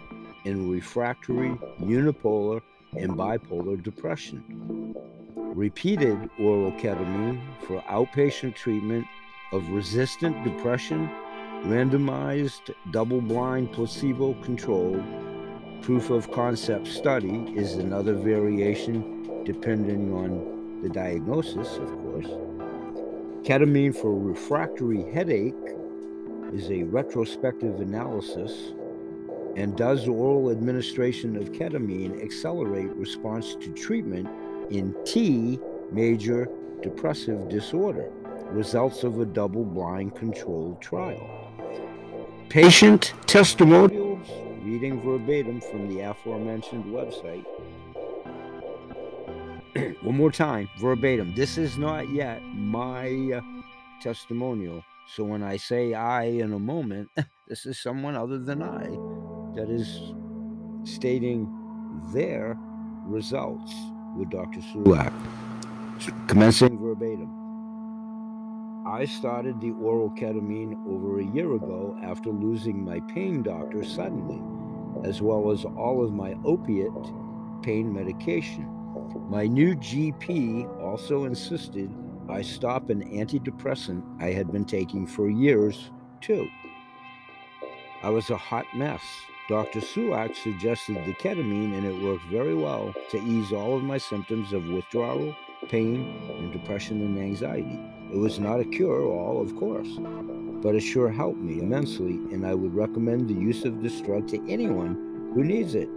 in 0.44 0.70
refractory, 0.70 1.50
unipolar, 1.80 2.62
and 2.96 3.12
bipolar 3.12 3.82
depression. 3.82 4.94
Repeated 5.37 6.30
oral 6.38 6.72
ketamine 6.72 7.40
for 7.66 7.82
outpatient 7.82 8.54
treatment 8.54 9.06
of 9.52 9.68
resistant 9.68 10.42
depression, 10.44 11.11
randomized, 11.64 12.75
double 12.90 13.20
blind, 13.20 13.70
placebo 13.70 14.32
controlled 14.42 15.04
proof 15.82 16.11
of 16.11 16.30
concept 16.30 16.87
study 16.87 17.52
is 17.56 17.75
another 17.75 18.14
variation 18.14 19.42
depending 19.44 20.14
on 20.14 20.51
the 20.82 20.88
diagnosis, 20.88 21.76
of 21.76 21.88
course. 22.02 22.26
Ketamine 23.44 23.94
for 23.94 24.18
refractory 24.18 25.10
headache 25.12 25.54
is 26.52 26.70
a 26.70 26.82
retrospective 26.84 27.80
analysis. 27.80 28.72
And 29.56 29.76
does 29.76 30.08
oral 30.08 30.50
administration 30.50 31.36
of 31.36 31.52
ketamine 31.52 32.22
accelerate 32.22 32.90
response 32.96 33.54
to 33.56 33.70
treatment 33.72 34.28
in 34.70 34.94
T 35.04 35.58
major 35.90 36.48
depressive 36.82 37.48
disorder? 37.48 38.10
Results 38.46 39.04
of 39.04 39.20
a 39.20 39.26
double 39.26 39.64
blind 39.64 40.14
controlled 40.14 40.80
trial. 40.80 41.28
Patient 42.48 43.14
testimonials, 43.26 44.28
reading 44.62 45.00
verbatim 45.00 45.60
from 45.60 45.88
the 45.88 46.00
aforementioned 46.00 46.84
website, 46.86 47.46
one 50.02 50.16
more 50.16 50.30
time, 50.30 50.68
verbatim. 50.78 51.34
This 51.34 51.56
is 51.56 51.78
not 51.78 52.11
yet 52.12 52.42
my 52.54 53.32
uh, 53.37 53.40
testimonial. 54.02 54.85
So 55.14 55.24
when 55.24 55.42
I 55.42 55.56
say 55.56 55.94
I 55.94 56.24
in 56.24 56.52
a 56.52 56.58
moment, 56.58 57.08
this 57.48 57.64
is 57.66 57.82
someone 57.82 58.16
other 58.16 58.38
than 58.38 58.62
I 58.62 58.88
that 59.56 59.68
is 59.70 60.12
stating 60.85 61.48
their 62.12 62.56
results 63.06 63.72
with 64.16 64.30
Dr. 64.30 64.61
Sulak. 64.61 65.12
Commencing 66.28 66.78
verbatim. 66.78 67.30
I 68.87 69.04
started 69.06 69.61
the 69.61 69.70
oral 69.72 70.11
ketamine 70.11 70.74
over 70.88 71.20
a 71.20 71.24
year 71.24 71.54
ago 71.54 71.96
after 72.02 72.30
losing 72.30 72.85
my 72.85 73.00
pain 73.14 73.42
doctor 73.42 73.85
suddenly, 73.85 74.42
as 75.08 75.22
well 75.22 75.50
as 75.50 75.64
all 75.64 76.04
of 76.04 76.12
my 76.12 76.35
opiate 76.44 76.92
pain 77.62 77.92
medication. 77.92 78.82
My 79.28 79.46
new 79.46 79.74
GP 79.76 80.83
also 80.83 81.24
insisted 81.24 81.90
I 82.28 82.42
stop 82.42 82.90
an 82.90 83.02
antidepressant 83.02 84.02
I 84.22 84.31
had 84.33 84.52
been 84.52 84.64
taking 84.64 85.07
for 85.07 85.28
years, 85.28 85.90
too. 86.20 86.48
I 88.02 88.11
was 88.11 88.31
a 88.31 88.37
hot 88.37 88.66
mess. 88.74 89.02
Dr. 89.48 89.81
Sulak 89.81 90.37
suggested 90.37 90.96
the 91.05 91.14
ketamine, 91.14 91.76
and 91.76 91.87
it 91.87 92.02
worked 92.02 92.24
very 92.26 92.55
well 92.55 92.94
to 93.11 93.22
ease 93.22 93.52
all 93.52 93.76
of 93.76 93.83
my 93.83 93.98
symptoms 93.98 94.52
of 94.52 94.68
withdrawal, 94.68 95.35
pain, 95.68 96.14
and 96.38 96.52
depression 96.52 97.00
and 97.00 97.18
anxiety. 97.18 97.78
It 98.12 98.18
was 98.18 98.38
not 98.38 98.61
a 98.61 98.64
cure 98.64 99.05
all, 99.05 99.40
of 99.40 99.57
course, 99.57 99.88
but 100.62 100.74
it 100.74 100.81
sure 100.81 101.11
helped 101.11 101.38
me 101.38 101.61
immensely, 101.61 102.14
and 102.33 102.46
I 102.46 102.55
would 102.55 102.74
recommend 102.74 103.28
the 103.28 103.35
use 103.35 103.64
of 103.64 103.83
this 103.83 104.00
drug 104.00 104.28
to 104.28 104.50
anyone 104.50 105.33
who 105.35 105.42
needs 105.42 105.74
it. 105.74 105.88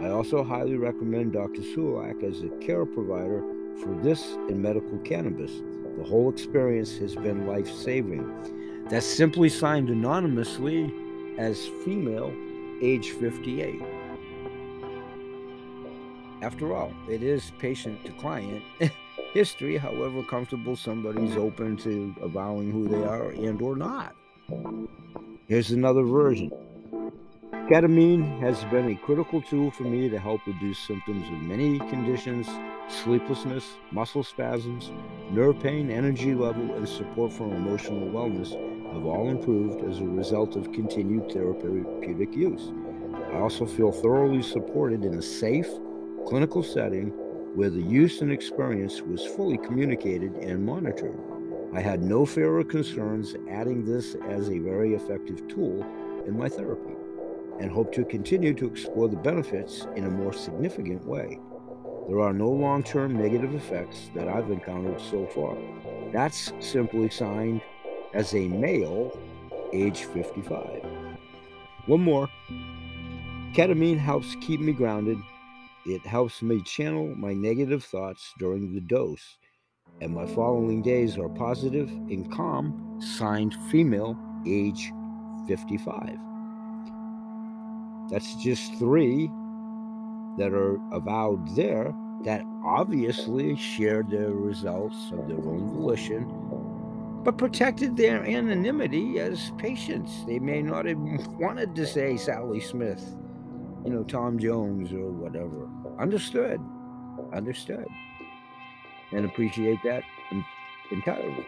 I 0.00 0.10
also 0.10 0.44
highly 0.44 0.76
recommend 0.76 1.32
Dr. 1.32 1.60
Sulak 1.60 2.22
as 2.22 2.42
a 2.42 2.48
care 2.64 2.86
provider 2.86 3.42
for 3.82 3.94
this 4.00 4.22
and 4.48 4.62
medical 4.62 4.96
cannabis. 4.98 5.50
The 5.98 6.04
whole 6.04 6.30
experience 6.30 6.96
has 6.98 7.16
been 7.16 7.48
life 7.48 7.68
saving. 7.68 8.86
That's 8.88 9.04
simply 9.04 9.48
signed 9.48 9.90
anonymously 9.90 10.92
as 11.36 11.66
female, 11.84 12.32
age 12.80 13.10
58. 13.10 13.82
After 16.42 16.76
all, 16.76 16.92
it 17.08 17.24
is 17.24 17.50
patient 17.58 18.04
to 18.04 18.12
client 18.12 18.62
history, 19.34 19.76
however 19.76 20.22
comfortable 20.22 20.76
somebody's 20.76 21.36
open 21.36 21.76
to 21.78 22.14
avowing 22.22 22.70
who 22.70 22.86
they 22.86 23.02
are 23.02 23.30
and 23.30 23.60
or 23.60 23.74
not. 23.74 24.14
Here's 25.48 25.72
another 25.72 26.04
version. 26.04 26.52
Ketamine 27.68 28.40
has 28.40 28.64
been 28.70 28.92
a 28.92 28.96
critical 28.96 29.42
tool 29.42 29.70
for 29.70 29.82
me 29.82 30.08
to 30.08 30.18
help 30.18 30.40
reduce 30.46 30.78
symptoms 30.78 31.28
of 31.28 31.42
many 31.42 31.78
conditions 31.90 32.48
sleeplessness, 32.88 33.76
muscle 33.90 34.24
spasms, 34.24 34.90
nerve 35.30 35.60
pain, 35.60 35.90
energy 35.90 36.34
level, 36.34 36.74
and 36.76 36.88
support 36.88 37.30
for 37.30 37.44
emotional 37.44 38.08
wellness 38.08 38.52
have 38.94 39.04
all 39.04 39.28
improved 39.28 39.84
as 39.84 39.98
a 39.98 40.04
result 40.04 40.56
of 40.56 40.72
continued 40.72 41.30
therapeutic 41.30 42.34
use. 42.34 42.72
I 43.34 43.40
also 43.40 43.66
feel 43.66 43.92
thoroughly 43.92 44.40
supported 44.40 45.04
in 45.04 45.18
a 45.18 45.22
safe, 45.22 45.68
clinical 46.26 46.62
setting 46.62 47.08
where 47.54 47.68
the 47.68 47.82
use 47.82 48.22
and 48.22 48.32
experience 48.32 49.02
was 49.02 49.26
fully 49.26 49.58
communicated 49.58 50.32
and 50.36 50.64
monitored. 50.64 51.20
I 51.74 51.82
had 51.82 52.02
no 52.02 52.24
fear 52.24 52.56
or 52.56 52.64
concerns 52.64 53.36
adding 53.50 53.84
this 53.84 54.16
as 54.26 54.48
a 54.48 54.58
very 54.58 54.94
effective 54.94 55.46
tool 55.48 55.84
in 56.26 56.34
my 56.34 56.48
therapy 56.48 56.97
and 57.60 57.70
hope 57.70 57.92
to 57.92 58.04
continue 58.04 58.54
to 58.54 58.66
explore 58.66 59.08
the 59.08 59.16
benefits 59.16 59.86
in 59.96 60.04
a 60.04 60.10
more 60.10 60.32
significant 60.32 61.04
way. 61.06 61.38
There 62.08 62.20
are 62.20 62.32
no 62.32 62.48
long 62.48 62.82
term 62.82 63.18
negative 63.18 63.54
effects 63.54 64.10
that 64.14 64.28
I've 64.28 64.50
encountered 64.50 65.00
so 65.00 65.26
far. 65.26 65.56
That's 66.12 66.52
simply 66.60 67.10
signed 67.10 67.60
as 68.14 68.34
a 68.34 68.48
male, 68.48 69.18
age 69.72 70.04
55. 70.04 70.82
One 71.86 72.00
more 72.00 72.28
ketamine 73.52 73.98
helps 73.98 74.36
keep 74.40 74.60
me 74.60 74.72
grounded. 74.72 75.18
It 75.86 76.06
helps 76.06 76.42
me 76.42 76.62
channel 76.62 77.14
my 77.14 77.32
negative 77.32 77.84
thoughts 77.84 78.32
during 78.38 78.74
the 78.74 78.80
dose, 78.80 79.36
and 80.00 80.14
my 80.14 80.26
following 80.26 80.82
days 80.82 81.18
are 81.18 81.28
positive 81.28 81.88
and 81.88 82.30
calm, 82.32 83.00
signed 83.00 83.54
female, 83.70 84.16
age 84.46 84.92
55. 85.46 86.27
That's 88.10 88.34
just 88.36 88.74
three 88.74 89.28
that 90.38 90.52
are 90.52 90.80
avowed 90.92 91.56
there 91.56 91.94
that 92.24 92.42
obviously 92.64 93.56
shared 93.56 94.10
their 94.10 94.30
results 94.30 95.10
of 95.12 95.28
their 95.28 95.38
own 95.38 95.68
volition, 95.74 96.24
but 97.22 97.38
protected 97.38 97.96
their 97.96 98.24
anonymity 98.24 99.20
as 99.20 99.52
patients. 99.58 100.24
They 100.26 100.38
may 100.38 100.62
not 100.62 100.86
have 100.86 100.98
wanted 101.38 101.74
to 101.76 101.86
say 101.86 102.16
Sally 102.16 102.60
Smith, 102.60 103.16
you 103.84 103.92
know, 103.92 104.04
Tom 104.04 104.38
Jones 104.38 104.92
or 104.92 105.10
whatever. 105.10 105.68
Understood. 105.98 106.60
Understood. 107.32 107.86
And 109.12 109.24
appreciate 109.24 109.78
that 109.84 110.02
entirely. 110.90 111.46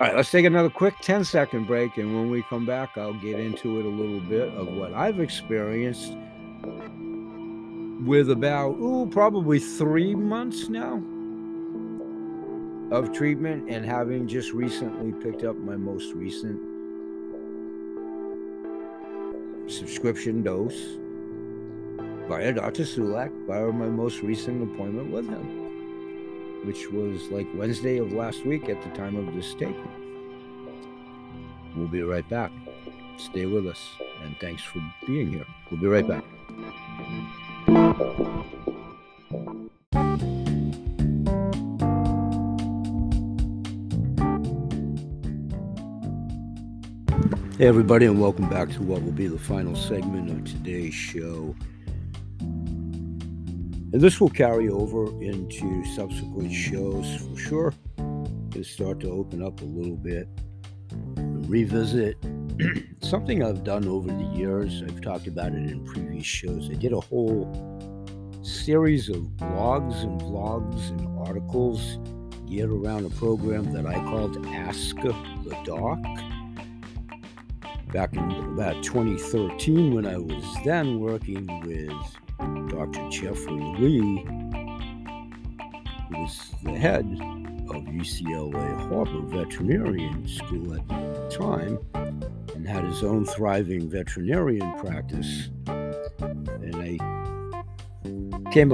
All 0.00 0.06
right, 0.06 0.16
let's 0.16 0.30
take 0.30 0.46
another 0.46 0.70
quick 0.70 0.94
10 1.02 1.24
second 1.24 1.66
break. 1.66 1.98
And 1.98 2.14
when 2.14 2.30
we 2.30 2.42
come 2.44 2.64
back, 2.64 2.96
I'll 2.96 3.12
get 3.12 3.38
into 3.38 3.80
it 3.80 3.84
a 3.84 3.88
little 3.90 4.20
bit 4.20 4.48
of 4.54 4.68
what 4.68 4.94
I've 4.94 5.20
experienced 5.20 6.14
with 8.06 8.30
about, 8.30 8.78
ooh, 8.78 9.06
probably 9.12 9.58
three 9.58 10.14
months 10.14 10.70
now 10.70 11.02
of 12.90 13.12
treatment 13.12 13.68
and 13.68 13.84
having 13.84 14.26
just 14.26 14.52
recently 14.52 15.12
picked 15.22 15.44
up 15.44 15.54
my 15.56 15.76
most 15.76 16.14
recent 16.14 16.58
subscription 19.70 20.42
dose 20.42 20.96
via 22.26 22.54
Dr. 22.54 22.84
Sulak 22.84 23.30
via 23.46 23.70
my 23.70 23.88
most 23.88 24.22
recent 24.22 24.62
appointment 24.62 25.10
with 25.10 25.28
him, 25.28 25.59
which 26.64 26.90
was 26.90 27.28
like 27.30 27.46
Wednesday 27.54 27.98
of 27.98 28.12
last 28.12 28.44
week 28.44 28.68
at 28.68 28.82
the 28.82 28.90
time 28.90 29.16
of 29.16 29.34
this 29.34 29.54
tape. 29.54 29.76
We'll 31.76 31.88
be 31.88 32.02
right 32.02 32.28
back. 32.28 32.52
Stay 33.16 33.46
with 33.46 33.66
us, 33.66 33.80
and 34.24 34.36
thanks 34.40 34.62
for 34.62 34.80
being 35.06 35.32
here. 35.32 35.46
We'll 35.70 35.80
be 35.80 35.86
right 35.86 36.06
back. 36.06 36.24
Hey, 47.60 47.66
everybody, 47.66 48.06
and 48.06 48.18
welcome 48.18 48.48
back 48.48 48.70
to 48.70 48.82
what 48.82 49.02
will 49.02 49.12
be 49.12 49.26
the 49.26 49.38
final 49.38 49.76
segment 49.76 50.30
of 50.30 50.44
today's 50.44 50.94
show. 50.94 51.54
And 53.92 54.00
this 54.00 54.20
will 54.20 54.30
carry 54.30 54.68
over 54.68 55.06
into 55.20 55.84
subsequent 55.96 56.52
shows 56.52 57.16
for 57.16 57.36
sure. 57.36 57.74
It'll 58.50 58.62
start 58.62 59.00
to 59.00 59.10
open 59.10 59.42
up 59.42 59.60
a 59.62 59.64
little 59.64 59.96
bit, 59.96 60.28
revisit 61.16 62.16
something 63.02 63.42
I've 63.42 63.64
done 63.64 63.88
over 63.88 64.06
the 64.06 64.30
years. 64.36 64.82
I've 64.82 65.00
talked 65.00 65.26
about 65.26 65.54
it 65.54 65.68
in 65.68 65.84
previous 65.84 66.24
shows. 66.24 66.70
I 66.70 66.74
did 66.74 66.92
a 66.92 67.00
whole 67.00 67.50
series 68.42 69.08
of 69.08 69.16
blogs 69.36 70.02
and 70.02 70.20
vlogs 70.20 70.90
and 70.90 71.18
articles 71.26 71.98
geared 72.48 72.70
around 72.70 73.06
a 73.06 73.10
program 73.10 73.72
that 73.72 73.86
I 73.86 73.94
called 73.94 74.46
Ask 74.46 74.94
the 74.96 75.58
Doc 75.64 75.98
back 77.92 78.12
in 78.12 78.30
about 78.52 78.84
2013 78.84 79.94
when 79.94 80.06
I 80.06 80.16
was 80.16 80.44
then 80.64 81.00
working 81.00 81.46
with 81.62 81.90
Dr. 82.68 83.08
Jeffrey 83.10 83.74
Lee, 83.78 84.24
who 86.08 86.18
was 86.18 86.50
the 86.62 86.72
head 86.72 87.04
of 87.68 87.84
UCLA 87.84 88.88
Harbor 88.88 89.20
Veterinarian 89.26 90.26
School 90.26 90.74
at 90.74 90.88
the 90.88 91.28
time 91.30 91.78
and 92.54 92.66
had 92.66 92.84
his 92.84 93.02
own 93.02 93.24
thriving 93.24 93.88
veterinarian 93.88 94.72
practice. 94.78 95.50
And 95.66 96.76
I 96.76 98.50
came 98.50 98.72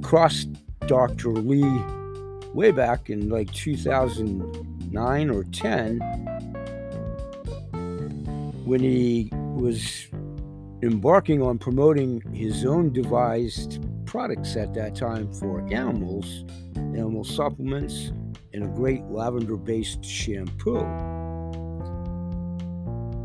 across 0.00 0.44
Dr. 0.86 1.30
Lee 1.30 1.82
way 2.54 2.70
back 2.70 3.10
in 3.10 3.28
like 3.28 3.52
2009 3.52 5.30
or 5.30 5.44
10 5.44 5.98
when 8.64 8.80
he 8.80 9.30
was 9.32 10.08
embarking 10.82 11.42
on 11.42 11.58
promoting 11.58 12.20
his 12.32 12.64
own 12.64 12.92
devised 12.92 13.84
products 14.06 14.56
at 14.56 14.74
that 14.74 14.94
time 14.94 15.32
for 15.34 15.60
animals, 15.72 16.44
animal 16.76 17.24
supplements, 17.24 18.12
and 18.52 18.64
a 18.64 18.68
great 18.68 19.04
lavender 19.04 19.56
based 19.56 20.04
shampoo. 20.04 20.86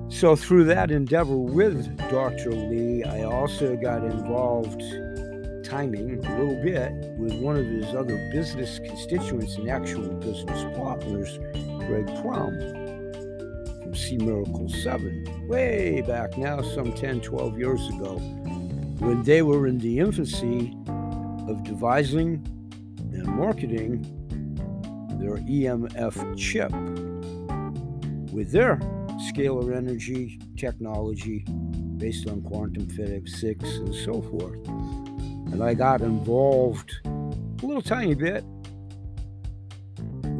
So, 0.09 0.35
through 0.35 0.65
that 0.65 0.91
endeavor 0.91 1.35
with 1.35 1.97
Dr. 2.09 2.51
Lee, 2.51 3.03
I 3.03 3.23
also 3.23 3.75
got 3.75 4.03
involved 4.03 4.81
timing 5.63 6.23
a 6.23 6.39
little 6.39 6.61
bit 6.61 6.91
with 7.17 7.33
one 7.41 7.55
of 7.55 7.65
his 7.65 7.95
other 7.95 8.29
business 8.31 8.79
constituents 8.79 9.55
and 9.55 9.69
actual 9.69 10.09
business 10.15 10.63
partners, 10.77 11.39
Greg 11.87 12.05
Prom. 12.21 12.82
See 13.93 14.17
Miracle 14.17 14.67
7 14.69 15.47
way 15.47 16.01
back 16.01 16.35
now, 16.35 16.61
some 16.61 16.93
10, 16.93 17.21
12 17.21 17.59
years 17.59 17.87
ago, 17.89 18.17
when 18.97 19.21
they 19.21 19.43
were 19.43 19.67
in 19.67 19.77
the 19.77 19.99
infancy 19.99 20.75
of 21.47 21.63
devising 21.63 22.43
and 23.13 23.27
marketing 23.27 24.01
their 25.19 25.37
EMF 25.37 26.37
chip 26.37 26.71
with 28.33 28.51
their 28.51 28.77
scalar 29.31 29.75
energy 29.75 30.39
technology 30.57 31.45
based 31.97 32.27
on 32.27 32.41
quantum 32.41 32.89
physics 32.89 33.75
and 33.77 33.93
so 33.93 34.21
forth. 34.23 34.67
And 35.53 35.63
I 35.63 35.75
got 35.75 36.01
involved 36.01 36.99
a 37.05 37.65
little 37.65 37.81
tiny 37.81 38.15
bit 38.15 38.43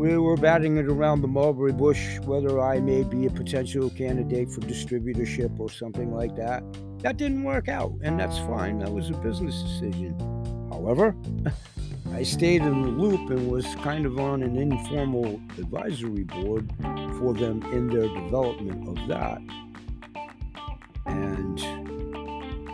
we 0.04 0.18
were 0.18 0.36
batting 0.36 0.76
it 0.76 0.88
around 0.88 1.22
the 1.22 1.28
mulberry 1.30 1.72
bush 1.72 2.20
whether 2.26 2.60
I 2.60 2.82
may 2.82 3.04
be 3.04 3.26
a 3.26 3.30
potential 3.30 3.89
candidate 3.89 4.52
for 4.52 4.60
distributorship 4.60 5.58
or 5.62 5.70
something 5.70 6.13
like 6.13 6.36
that. 6.36 6.62
That 7.00 7.16
didn't 7.16 7.46
work 7.46 7.70
out, 7.70 7.94
and 8.02 8.20
that's 8.20 8.38
fine. 8.39 8.80
That 8.80 8.92
was 8.92 9.10
a 9.10 9.13
business 9.13 9.63
decision. 9.63 10.20
However, 10.70 11.16
I 12.13 12.24
stayed 12.24 12.63
in 12.63 12.82
the 12.82 12.89
loop 12.89 13.30
and 13.30 13.50
was 13.50 13.66
kind 13.76 14.06
of 14.06 14.20
on 14.20 14.44
an 14.44 14.58
informal 14.58 15.39
advisory 15.58 16.26
board 16.26 16.70
for 17.18 17.34
them 17.34 17.63
in 17.72 17.88
their 17.88 18.10
development 18.10 18.86
of 18.89 19.08
that. 19.08 19.39
And 21.06 21.62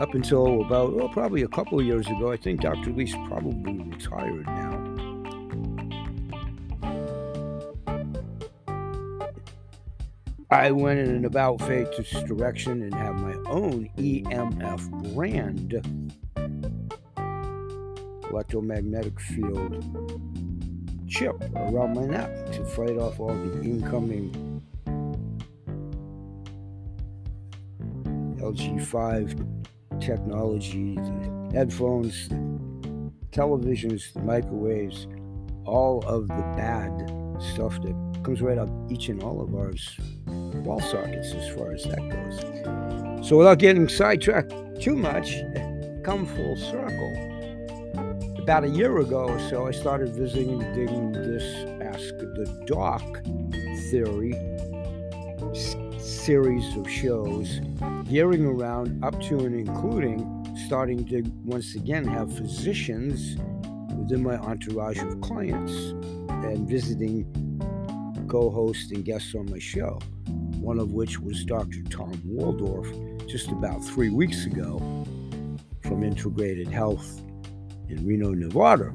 up 0.02 0.16
until 0.16 0.62
about, 0.62 0.96
well, 0.96 1.10
probably 1.10 1.44
a 1.44 1.48
couple 1.48 1.80
years 1.80 2.08
ago, 2.08 2.32
I 2.32 2.38
think 2.38 2.62
Dr. 2.62 2.92
Lee's 2.92 3.14
probably 3.28 3.78
retired 3.78 4.48
now. 4.48 4.69
I 10.52 10.72
went 10.72 11.00
in 11.00 11.14
an 11.14 11.26
about 11.26 11.62
face 11.62 12.10
direction 12.24 12.82
and 12.82 12.92
have 12.96 13.14
my 13.16 13.34
own 13.52 13.88
EMF 13.98 15.14
brand 15.14 15.76
electromagnetic 18.32 19.20
field 19.20 19.86
chip 21.08 21.40
around 21.56 21.94
my 21.94 22.06
neck 22.06 22.52
to 22.54 22.66
fight 22.66 22.98
off 22.98 23.20
all 23.20 23.28
the 23.28 23.62
incoming 23.62 24.64
LG5 28.40 30.02
technology, 30.02 30.96
the 30.96 31.52
headphones, 31.54 32.28
televisions, 33.32 34.14
the 34.14 34.22
microwaves, 34.22 35.06
all 35.66 36.04
of 36.08 36.28
the 36.28 36.42
bad 36.58 36.92
stuff 37.40 37.80
that 37.84 37.94
comes 38.24 38.42
right 38.42 38.58
up 38.58 38.70
each 38.90 39.10
and 39.10 39.22
all 39.22 39.42
of 39.42 39.54
ours 39.54 39.96
wall 40.58 40.80
sockets 40.80 41.34
as 41.34 41.50
far 41.56 41.72
as 41.72 41.84
that 41.84 42.10
goes. 42.10 43.28
So 43.28 43.38
without 43.38 43.60
getting 43.60 43.88
sidetracked 43.88 44.54
too 44.82 44.96
much, 44.96 45.36
come 46.04 46.26
full 46.26 46.56
circle. 46.56 47.26
About 48.38 48.64
a 48.64 48.70
year 48.70 48.98
ago 49.00 49.28
or 49.28 49.40
so, 49.50 49.68
I 49.68 49.72
started 49.72 50.16
visiting 50.16 50.60
digging 50.74 51.12
this 51.12 51.44
Ask 51.82 52.18
the 52.18 52.64
Doc 52.66 53.04
theory 53.92 54.34
series 56.00 56.76
of 56.78 56.90
shows, 56.90 57.60
gearing 58.10 58.46
around 58.46 59.04
up 59.04 59.20
to 59.22 59.40
and 59.40 59.56
including 59.56 60.26
starting 60.66 61.06
to 61.08 61.24
once 61.44 61.76
again 61.76 62.06
have 62.06 62.36
physicians 62.36 63.38
within 63.98 64.24
my 64.24 64.38
entourage 64.38 65.00
of 65.00 65.20
clients 65.22 65.74
and 66.44 66.68
visiting 66.68 67.26
co 68.28 68.50
hosts 68.50 68.92
and 68.92 69.04
guests 69.06 69.36
on 69.36 69.50
my 69.50 69.60
show 69.60 70.00
one 70.70 70.78
of 70.78 70.94
which 70.94 71.20
was 71.20 71.44
Dr. 71.46 71.82
Tom 71.90 72.22
Waldorf 72.24 72.88
just 73.26 73.50
about 73.50 73.84
three 73.84 74.12
weeks 74.12 74.46
ago 74.46 74.78
from 75.82 76.04
Integrated 76.04 76.68
Health 76.68 77.24
in 77.88 78.06
Reno, 78.06 78.36
Nevada. 78.36 78.94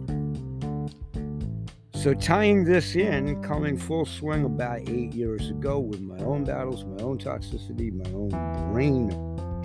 So, 2.01 2.15
tying 2.15 2.63
this 2.63 2.95
in, 2.95 3.43
coming 3.43 3.77
full 3.77 4.07
swing 4.07 4.45
about 4.45 4.89
eight 4.89 5.15
years 5.15 5.51
ago 5.51 5.81
with 5.81 6.01
my 6.01 6.19
own 6.19 6.45
battles, 6.45 6.85
my 6.85 7.03
own 7.03 7.19
toxicity, 7.19 7.93
my 7.93 8.09
own 8.13 8.73
brain 8.73 9.11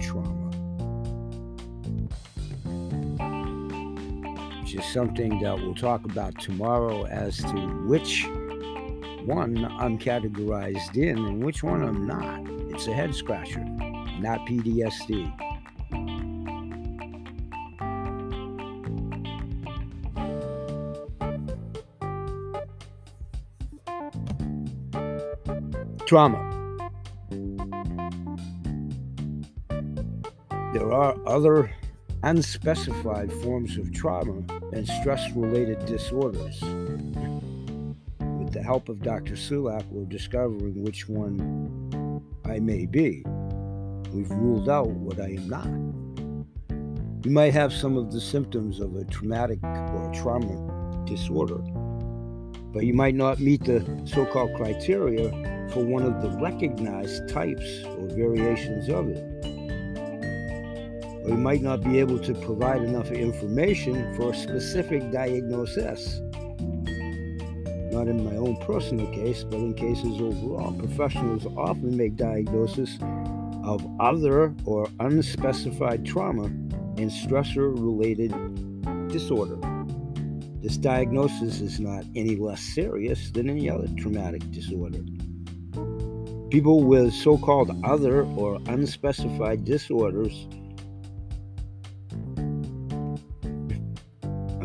trauma. 0.02 0.50
Which 4.62 4.74
is 4.74 4.86
something 4.92 5.40
that 5.42 5.56
we'll 5.60 5.76
talk 5.76 6.06
about 6.06 6.40
tomorrow 6.40 7.06
as 7.06 7.38
to 7.38 7.86
which 7.86 8.26
one 9.30 9.64
I'm 9.78 10.00
categorized 10.00 10.98
in 10.98 11.20
and 11.20 11.44
which 11.44 11.62
one 11.62 11.84
I'm 11.84 12.08
not. 12.08 12.42
It's 12.74 12.88
a 12.88 12.94
head 12.94 13.14
scratcher, 13.14 13.64
not 14.20 14.40
PTSD. 14.48 15.32
Trauma. 26.08 26.46
There 30.74 30.92
are 30.92 31.16
other 31.28 31.70
unspecified 32.24 33.32
forms 33.44 33.78
of 33.78 33.94
trauma 33.94 34.42
and 34.74 34.88
stress 34.88 35.32
related 35.36 35.86
disorders 35.86 36.64
help 38.70 38.88
of 38.88 39.02
Dr. 39.02 39.34
Sulak, 39.34 39.84
we're 39.90 40.06
discovering 40.06 40.84
which 40.84 41.10
one 41.10 42.22
I 42.46 42.60
may 42.60 42.86
be. 42.86 43.24
We've 44.14 44.30
ruled 44.30 44.70
out 44.70 44.90
what 44.90 45.20
I 45.20 45.30
am 45.30 45.50
not. 45.50 47.26
You 47.26 47.32
might 47.32 47.52
have 47.52 47.74
some 47.74 47.98
of 47.98 48.12
the 48.12 48.22
symptoms 48.22 48.80
of 48.80 48.96
a 48.96 49.06
traumatic 49.06 49.58
or 49.64 50.12
trauma 50.14 51.04
disorder, 51.08 51.58
but 52.72 52.86
you 52.86 52.94
might 52.94 53.16
not 53.16 53.40
meet 53.40 53.64
the 53.64 53.82
so 54.06 54.24
called 54.28 54.54
criteria 54.56 55.32
for 55.74 55.84
one 55.84 56.04
of 56.04 56.22
the 56.22 56.30
recognized 56.40 57.28
types 57.28 57.84
or 57.86 58.08
variations 58.10 58.88
of 58.88 59.10
it. 59.10 59.18
Or 61.26 61.30
you 61.32 61.38
might 61.38 61.64
not 61.64 61.84
be 61.84 61.98
able 61.98 62.20
to 62.20 62.36
provide 62.36 62.84
enough 62.84 63.10
information 63.10 64.16
for 64.16 64.30
a 64.30 64.36
specific 64.36 65.12
diagnosis. 65.12 66.22
Not 68.00 68.08
in 68.08 68.24
my 68.24 68.38
own 68.38 68.56
personal 68.62 69.08
case, 69.08 69.44
but 69.44 69.58
in 69.58 69.74
cases 69.74 70.22
overall. 70.22 70.70
Uh, 70.70 70.80
professionals 70.80 71.46
often 71.58 71.98
make 71.98 72.16
diagnosis 72.16 72.98
of 73.66 73.86
other 74.00 74.56
or 74.64 74.88
unspecified 75.02 76.06
trauma 76.06 76.46
and 76.46 77.12
stressor 77.12 77.74
related 77.76 78.32
disorder. 79.10 79.58
This 80.62 80.78
diagnosis 80.78 81.60
is 81.60 81.82
not 81.82 82.06
any 82.16 82.38
less 82.38 82.62
serious 82.62 83.32
than 83.32 83.50
any 83.50 83.70
other 83.70 83.90
traumatic 83.98 84.50
disorder. 84.50 85.04
People 86.50 86.86
with 86.86 87.14
so 87.14 87.38
called 87.38 87.70
other 87.84 88.24
or 88.38 88.60
unspecified 88.68 89.66
disorders. 89.66 90.48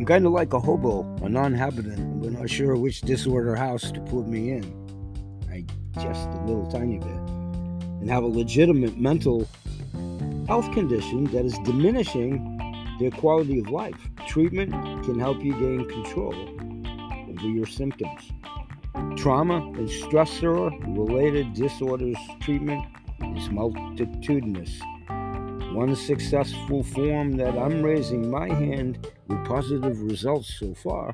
I'm 0.05 0.09
kind 0.09 0.27
of 0.27 0.33
like 0.33 0.53
a 0.53 0.61
hobo, 0.61 1.01
a 1.23 1.31
non 1.31 1.55
habitant. 1.55 2.17
We're 2.17 2.38
not 2.38 2.51
sure 2.51 2.77
which 2.77 3.01
disorder 3.01 3.57
house 3.57 3.90
to 3.90 4.01
put 4.03 4.27
me 4.27 4.51
in. 4.51 4.62
I 5.51 5.64
just 5.99 6.29
a 6.29 6.45
little 6.45 6.71
tiny 6.71 6.99
bit. 6.99 7.09
And 7.09 8.11
have 8.11 8.23
a 8.23 8.27
legitimate 8.27 8.99
mental 8.99 9.49
health 10.47 10.71
condition 10.75 11.25
that 11.33 11.47
is 11.47 11.59
diminishing 11.61 12.99
their 13.01 13.12
quality 13.12 13.61
of 13.61 13.71
life. 13.71 13.97
Treatment 14.29 14.73
can 15.07 15.19
help 15.19 15.43
you 15.43 15.55
gain 15.55 15.88
control 15.88 16.35
over 17.31 17.49
your 17.49 17.67
symptoms. 17.67 18.31
Trauma 19.17 19.57
and 19.57 19.88
stressor 19.88 20.71
related 20.95 21.55
disorders 21.55 22.19
treatment 22.43 22.85
is 23.38 23.49
multitudinous. 23.49 24.79
One 25.75 25.97
successful 25.97 26.85
form 26.85 27.33
that 27.33 27.59
I'm 27.59 27.83
raising 27.83 28.31
my 28.31 28.49
hand 28.49 29.11
with 29.27 29.45
positive 29.45 30.01
results 30.03 30.55
so 30.61 30.73
far 30.73 31.13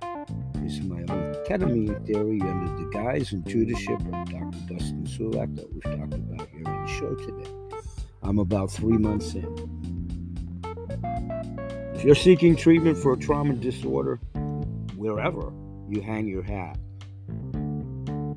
is 0.62 0.83
my 0.83 0.99
own 0.99 1.35
ketamine 1.49 2.07
theory 2.07 2.42
under 2.42 2.77
the 2.77 2.90
guise 2.92 3.33
and 3.33 3.42
tutorship 3.42 3.99
of 4.01 4.29
Dr. 4.31 4.75
Dustin 4.75 5.07
Sulak 5.07 5.57
that 5.57 5.73
we've 5.73 5.83
talked 5.83 6.12
about 6.12 6.46
here 6.51 6.59
in 6.59 6.64
the 6.64 6.87
show 6.87 7.14
today. 7.14 7.51
I'm 8.23 8.38
about 8.38 8.70
three 8.70 8.99
months 8.99 9.33
in. 9.33 9.49
If 11.94 12.05
you're 12.05 12.14
seeking 12.14 12.55
treatment 12.55 12.99
for 12.99 13.14
a 13.14 13.18
trauma 13.18 13.55
disorder, 13.55 14.16
wherever 14.94 15.55
you 15.88 16.03
hang 16.03 16.29
your 16.29 16.42
hat, 16.42 16.77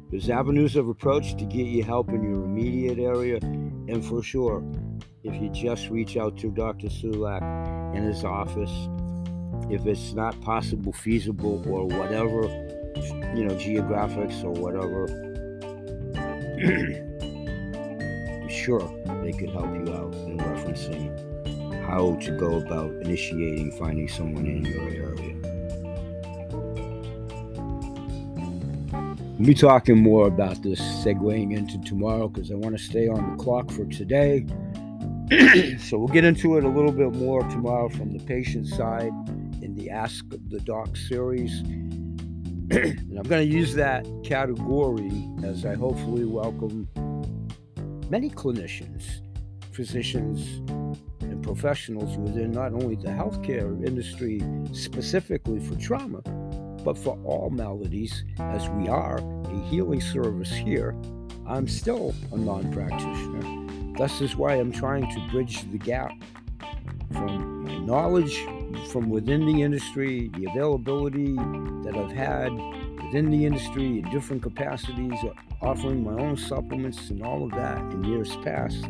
there's 0.09 0.29
avenues 0.29 0.77
of 0.77 0.87
approach 0.87 1.35
to 1.35 1.43
get 1.43 1.67
you 1.67 1.83
help 1.83 2.07
in 2.07 2.23
your 2.23 2.45
immediate 2.45 2.97
area, 2.97 3.39
and 3.41 4.05
for 4.05 4.23
sure, 4.23 4.63
if 5.23 5.41
you 5.41 5.49
just 5.49 5.89
reach 5.89 6.17
out 6.17 6.37
to 6.37 6.51
Dr. 6.51 6.87
Sulak 6.87 7.95
in 7.95 8.03
his 8.03 8.25
office, 8.25 8.89
if 9.69 9.85
it's 9.85 10.13
not 10.13 10.39
possible, 10.41 10.91
feasible, 10.91 11.63
or 11.67 11.85
whatever, 11.87 12.43
you 13.33 13.45
know, 13.45 13.55
geographics 13.55 14.43
or 14.43 14.51
whatever, 14.51 15.07
sure 18.49 18.81
they 19.23 19.31
could 19.31 19.49
help 19.49 19.73
you 19.73 19.93
out 19.93 20.13
in 20.27 20.37
referencing 20.37 21.09
how 21.85 22.15
to 22.15 22.31
go 22.37 22.57
about 22.57 22.91
initiating 23.03 23.71
finding 23.71 24.09
someone 24.09 24.45
in 24.45 24.65
your 24.65 24.81
area. 24.89 25.13
We'll 29.37 29.47
be 29.47 29.53
talking 29.53 29.97
more 29.97 30.27
about 30.27 30.61
this 30.61 30.79
segueing 30.79 31.57
into 31.57 31.81
tomorrow 31.81 32.27
because 32.27 32.51
I 32.51 32.55
want 32.55 32.77
to 32.77 32.83
stay 32.83 33.07
on 33.07 33.35
the 33.35 33.43
clock 33.43 33.71
for 33.71 33.85
today. 33.85 34.45
so 35.79 35.97
we'll 35.97 36.07
get 36.07 36.25
into 36.25 36.57
it 36.57 36.63
a 36.63 36.67
little 36.67 36.91
bit 36.91 37.13
more 37.13 37.41
tomorrow 37.49 37.89
from 37.89 38.15
the 38.15 38.23
patient 38.25 38.67
side 38.67 39.11
in 39.61 39.73
the 39.75 39.89
Ask 39.89 40.25
the 40.29 40.59
Doc 40.59 40.95
series. 40.95 41.59
and 42.69 43.17
I'm 43.17 43.23
going 43.23 43.49
to 43.49 43.55
use 43.55 43.73
that 43.73 44.05
category 44.23 45.27
as 45.43 45.65
I 45.65 45.73
hopefully 45.75 46.25
welcome 46.25 46.87
many 48.09 48.29
clinicians, 48.29 49.21
physicians, 49.71 50.61
and 51.21 51.41
professionals 51.41 52.15
within 52.17 52.51
not 52.51 52.73
only 52.73 52.95
the 52.95 53.09
healthcare 53.09 53.83
industry 53.87 54.43
specifically 54.71 55.59
for 55.59 55.75
trauma, 55.75 56.21
but 56.83 56.95
for 56.97 57.17
all 57.23 57.49
maladies, 57.49 58.23
as 58.39 58.69
we 58.69 58.87
are 58.87 59.17
a 59.17 59.59
healing 59.69 60.01
service 60.01 60.51
here, 60.51 60.95
I'm 61.47 61.67
still 61.67 62.13
a 62.31 62.37
non 62.37 62.71
practitioner. 62.71 63.62
Thus 63.97 64.21
is 64.21 64.35
why 64.35 64.55
I'm 64.55 64.71
trying 64.71 65.09
to 65.13 65.31
bridge 65.31 65.69
the 65.71 65.77
gap 65.77 66.11
from 67.11 67.63
my 67.63 67.77
knowledge 67.77 68.43
from 68.89 69.09
within 69.09 69.45
the 69.45 69.61
industry, 69.61 70.29
the 70.37 70.45
availability 70.45 71.35
that 71.35 71.95
I've 71.95 72.11
had 72.11 72.51
within 73.03 73.29
the 73.29 73.45
industry 73.45 73.99
in 73.99 74.09
different 74.09 74.41
capacities, 74.41 75.19
offering 75.61 76.03
my 76.03 76.19
own 76.21 76.37
supplements 76.37 77.09
and 77.09 77.23
all 77.23 77.43
of 77.43 77.51
that 77.51 77.79
in 77.93 78.03
years 78.03 78.35
past, 78.37 78.83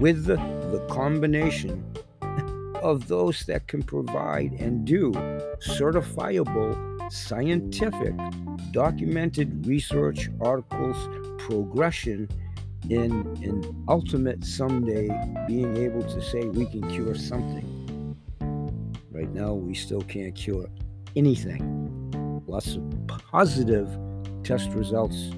with 0.00 0.24
the, 0.24 0.36
the 0.72 0.84
combination 0.90 1.84
of 2.82 3.06
those 3.06 3.44
that 3.46 3.68
can 3.68 3.82
provide 3.82 4.52
and 4.54 4.84
do 4.84 5.12
certifiable 5.60 7.12
scientific 7.12 8.14
documented 8.72 9.64
research 9.66 10.28
articles 10.40 10.96
progression 11.38 12.28
in 12.90 13.12
an 13.42 13.84
ultimate 13.88 14.44
someday 14.44 15.08
being 15.46 15.76
able 15.76 16.02
to 16.02 16.20
say 16.20 16.44
we 16.46 16.66
can 16.66 16.88
cure 16.90 17.14
something 17.14 18.16
right 19.10 19.32
now 19.32 19.52
we 19.52 19.74
still 19.74 20.02
can't 20.02 20.34
cure 20.34 20.66
anything 21.16 22.42
lots 22.46 22.74
of 22.74 22.82
positive 23.06 23.88
test 24.42 24.70
results 24.70 25.30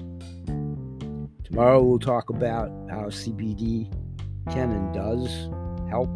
tomorrow 1.43 1.81
we'll 1.81 1.99
talk 1.99 2.29
about 2.29 2.69
how 2.89 3.03
cbd 3.05 3.91
can 4.51 4.71
and 4.71 4.93
does 4.93 5.49
help 5.89 6.09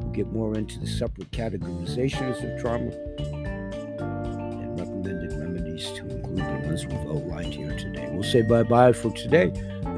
we'll 0.00 0.12
get 0.12 0.32
more 0.32 0.56
into 0.56 0.78
the 0.78 0.86
separate 0.86 1.30
categorizations 1.32 2.42
of 2.42 2.60
trauma 2.60 2.90
and 3.18 4.78
recommended 4.78 5.32
remedies 5.38 5.90
to 5.92 6.06
include 6.08 6.38
the 6.38 6.66
ones 6.66 6.86
we've 6.86 6.98
outlined 7.00 7.54
here 7.54 7.76
today. 7.76 8.08
We'll 8.12 8.22
say 8.22 8.42
bye 8.42 8.62
bye 8.62 8.92
for 8.92 9.10
today. 9.12 9.52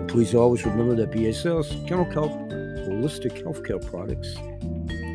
Please 0.08 0.34
always 0.34 0.64
remember 0.64 0.94
that 0.94 1.10
BA 1.10 1.32
Kennel 1.86 2.04
Kelp, 2.06 2.30
holistic 2.86 3.42
healthcare 3.42 3.84
products, 3.84 4.36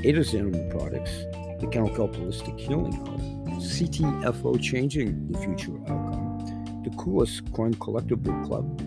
Ada's 0.06 0.34
animal 0.34 0.69
products, 0.69 1.12
the 1.60 1.67
Kennel 1.71 1.89
Kelp 1.89 2.15
Holistic 2.15 2.60
Healing 2.60 2.93
Home, 2.93 3.60
CTFO 3.62 4.62
Changing 4.62 5.28
the 5.32 5.38
Future 5.39 5.78
Outcome, 5.82 6.82
the 6.84 6.89
coolest 6.97 7.52
coin 7.54 7.73
collectible 7.75 8.45
club, 8.45 8.82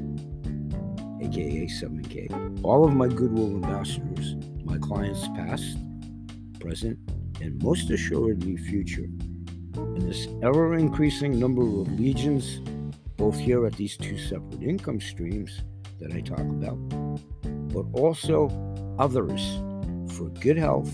aka 1.23 1.67
7K. 1.67 2.61
All 2.62 2.85
of 2.85 2.95
my 2.95 3.09
Goodwill 3.09 3.47
ambassadors, 3.47 4.37
my 4.65 4.79
clients 4.79 5.29
past, 5.29 5.79
present, 6.61 6.99
and 7.41 7.62
most 7.62 7.91
assuredly 7.91 8.57
future 8.57 9.09
in 9.77 10.07
this 10.07 10.29
ever 10.43 10.75
increasing 10.75 11.38
number 11.38 11.62
of 11.62 11.99
legions, 11.99 12.61
both 13.17 13.38
here 13.38 13.67
at 13.67 13.75
these 13.75 13.97
two 13.97 14.19
separate 14.19 14.62
income 14.62 15.01
streams 15.01 15.62
that 16.03 16.12
I 16.12 16.21
talk 16.21 16.41
about, 16.41 16.77
but 17.73 17.87
also 17.93 18.49
others 18.99 19.41
for 20.17 20.29
good 20.41 20.59
health 20.59 20.93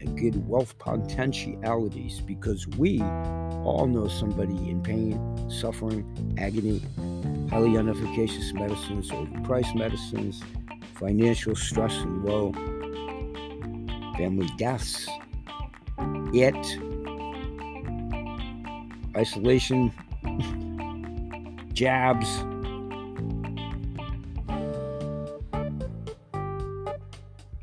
and 0.00 0.18
good 0.18 0.46
wealth 0.48 0.78
potentialities 0.78 2.20
because 2.20 2.66
we 2.68 3.00
all 3.00 3.86
know 3.86 4.08
somebody 4.08 4.56
in 4.68 4.82
pain, 4.82 5.18
suffering, 5.50 6.04
agony, 6.38 6.80
highly 7.50 7.76
inefficacious 7.76 8.52
medicines, 8.54 9.10
overpriced 9.10 9.74
medicines, 9.76 10.42
financial 10.94 11.54
stress 11.54 11.94
and 11.98 12.22
woe, 12.22 12.52
family 14.16 14.48
deaths. 14.56 15.08
It 16.32 16.54
isolation, 19.16 19.92
jabs. 21.72 22.44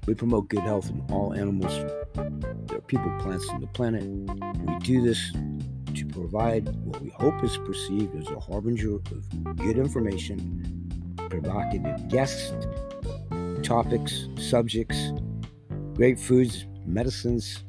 We 0.08 0.14
promote 0.14 0.48
good 0.48 0.62
health 0.62 0.90
in 0.90 1.06
all 1.12 1.34
animals. 1.34 1.74
People, 2.88 3.12
plants 3.20 3.50
on 3.50 3.60
the 3.60 3.68
planet. 3.68 4.06
We 4.06 4.80
do 4.80 5.02
this 5.02 5.34
to 5.96 6.06
provide 6.06 6.74
what 6.86 7.02
we 7.02 7.10
hope 7.10 7.44
is 7.44 7.58
perceived 7.58 8.16
as 8.16 8.30
a 8.30 8.40
harbinger 8.40 8.96
of 8.96 9.58
good 9.58 9.78
information, 9.78 11.14
provocative 11.30 12.08
guests, 12.08 12.54
topics, 13.64 14.30
subjects, 14.40 15.12
great 15.96 16.18
foods, 16.18 16.68
medicines, 16.86 17.66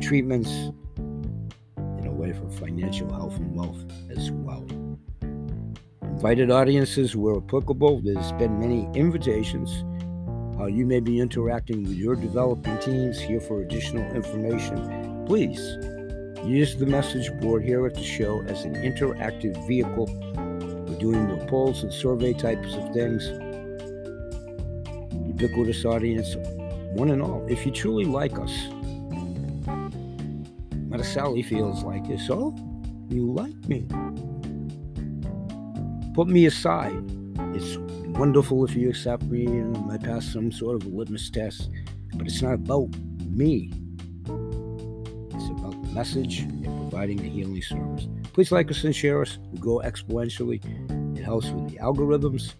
treatments, 0.00 0.70
and 0.96 2.06
a 2.06 2.12
way 2.12 2.32
for 2.32 2.48
financial 2.50 3.12
health 3.12 3.36
and 3.36 3.52
wealth 3.52 3.84
as 4.16 4.30
well. 4.30 4.64
Invited 6.02 6.52
audiences 6.52 7.16
where 7.16 7.38
applicable, 7.38 8.00
there's 8.00 8.30
been 8.32 8.60
many 8.60 8.88
invitations 8.94 9.82
how 10.60 10.66
you 10.66 10.84
may 10.84 11.00
be 11.00 11.18
interacting 11.20 11.82
with 11.84 11.94
your 11.94 12.14
developing 12.14 12.78
teams 12.80 13.18
here 13.18 13.40
for 13.40 13.62
additional 13.62 14.04
information. 14.14 15.24
Please 15.24 15.58
use 16.44 16.76
the 16.76 16.84
message 16.84 17.32
board 17.40 17.64
here 17.64 17.86
at 17.86 17.94
the 17.94 18.04
show 18.04 18.42
as 18.42 18.64
an 18.64 18.74
interactive 18.74 19.66
vehicle. 19.66 20.04
We're 20.86 20.98
doing 20.98 21.26
the 21.28 21.46
polls 21.46 21.82
and 21.82 21.90
survey 21.90 22.34
types 22.34 22.74
of 22.74 22.92
things. 22.92 23.26
Ubiquitous 25.26 25.86
audience, 25.86 26.36
one 26.92 27.08
and 27.08 27.22
all. 27.22 27.46
If 27.48 27.64
you 27.64 27.72
truly 27.72 28.04
like 28.04 28.38
us, 28.38 28.52
Sally 31.02 31.42
feels 31.42 31.82
like 31.82 32.08
it. 32.08 32.20
So, 32.20 32.54
you 33.08 33.32
like 33.32 33.56
me. 33.66 33.86
Put 36.14 36.28
me 36.28 36.44
aside. 36.46 37.02
It's 37.54 37.76
wonderful 38.18 38.64
if 38.64 38.74
you 38.74 38.88
accept 38.88 39.22
me 39.24 39.46
and 39.46 39.90
I 39.90 39.98
pass 39.98 40.26
some 40.32 40.52
sort 40.52 40.76
of 40.76 40.86
litmus 40.86 41.30
test, 41.30 41.70
but 42.14 42.26
it's 42.26 42.42
not 42.42 42.54
about 42.54 42.88
me. 43.26 43.72
It's 45.34 45.48
about 45.50 45.82
the 45.82 45.90
message 45.92 46.40
and 46.40 46.64
providing 46.64 47.18
the 47.18 47.28
healing 47.28 47.62
service. 47.62 48.08
Please 48.32 48.52
like 48.52 48.70
us 48.70 48.84
and 48.84 48.94
share 48.94 49.22
us. 49.22 49.38
We 49.52 49.58
go 49.58 49.80
exponentially. 49.84 50.60
It 51.18 51.22
helps 51.22 51.48
with 51.50 51.70
the 51.70 51.78
algorithms. 51.78 52.54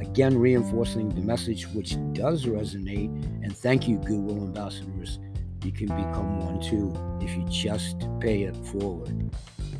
Again, 0.00 0.38
reinforcing 0.38 1.10
the 1.10 1.20
message 1.20 1.66
which 1.68 1.96
does 2.12 2.46
resonate. 2.46 3.10
And 3.42 3.56
thank 3.56 3.86
you, 3.86 3.98
Google 3.98 4.38
ambassadors. 4.38 5.18
You 5.62 5.72
can 5.72 5.88
become 5.88 6.40
one 6.40 6.60
too 6.60 6.94
if 7.20 7.36
you 7.36 7.44
just 7.50 8.06
pay 8.20 8.42
it 8.42 8.56
forward. 8.66 9.30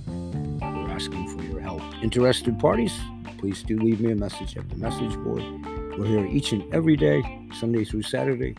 We're 0.06 0.90
asking 0.90 1.28
for 1.28 1.42
your 1.44 1.60
help. 1.60 1.82
Interested 2.02 2.58
parties? 2.58 2.92
Please 3.38 3.62
do 3.62 3.78
leave 3.78 4.00
me 4.00 4.12
a 4.12 4.16
message 4.16 4.56
at 4.56 4.68
the 4.68 4.76
message 4.76 5.16
board. 5.18 5.42
We're 5.98 6.06
here 6.06 6.26
each 6.26 6.52
and 6.52 6.62
every 6.74 6.96
day, 6.96 7.22
Sunday 7.58 7.84
through 7.84 8.02
Saturday. 8.02 8.54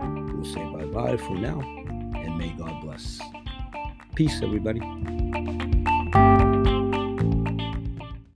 We'll 0.00 0.44
say 0.44 0.64
bye 0.72 0.84
bye 0.84 1.16
for 1.16 1.36
now, 1.36 1.60
and 1.60 2.38
may 2.38 2.50
God 2.50 2.80
bless. 2.82 3.20
Peace, 4.14 4.40
everybody. 4.42 4.80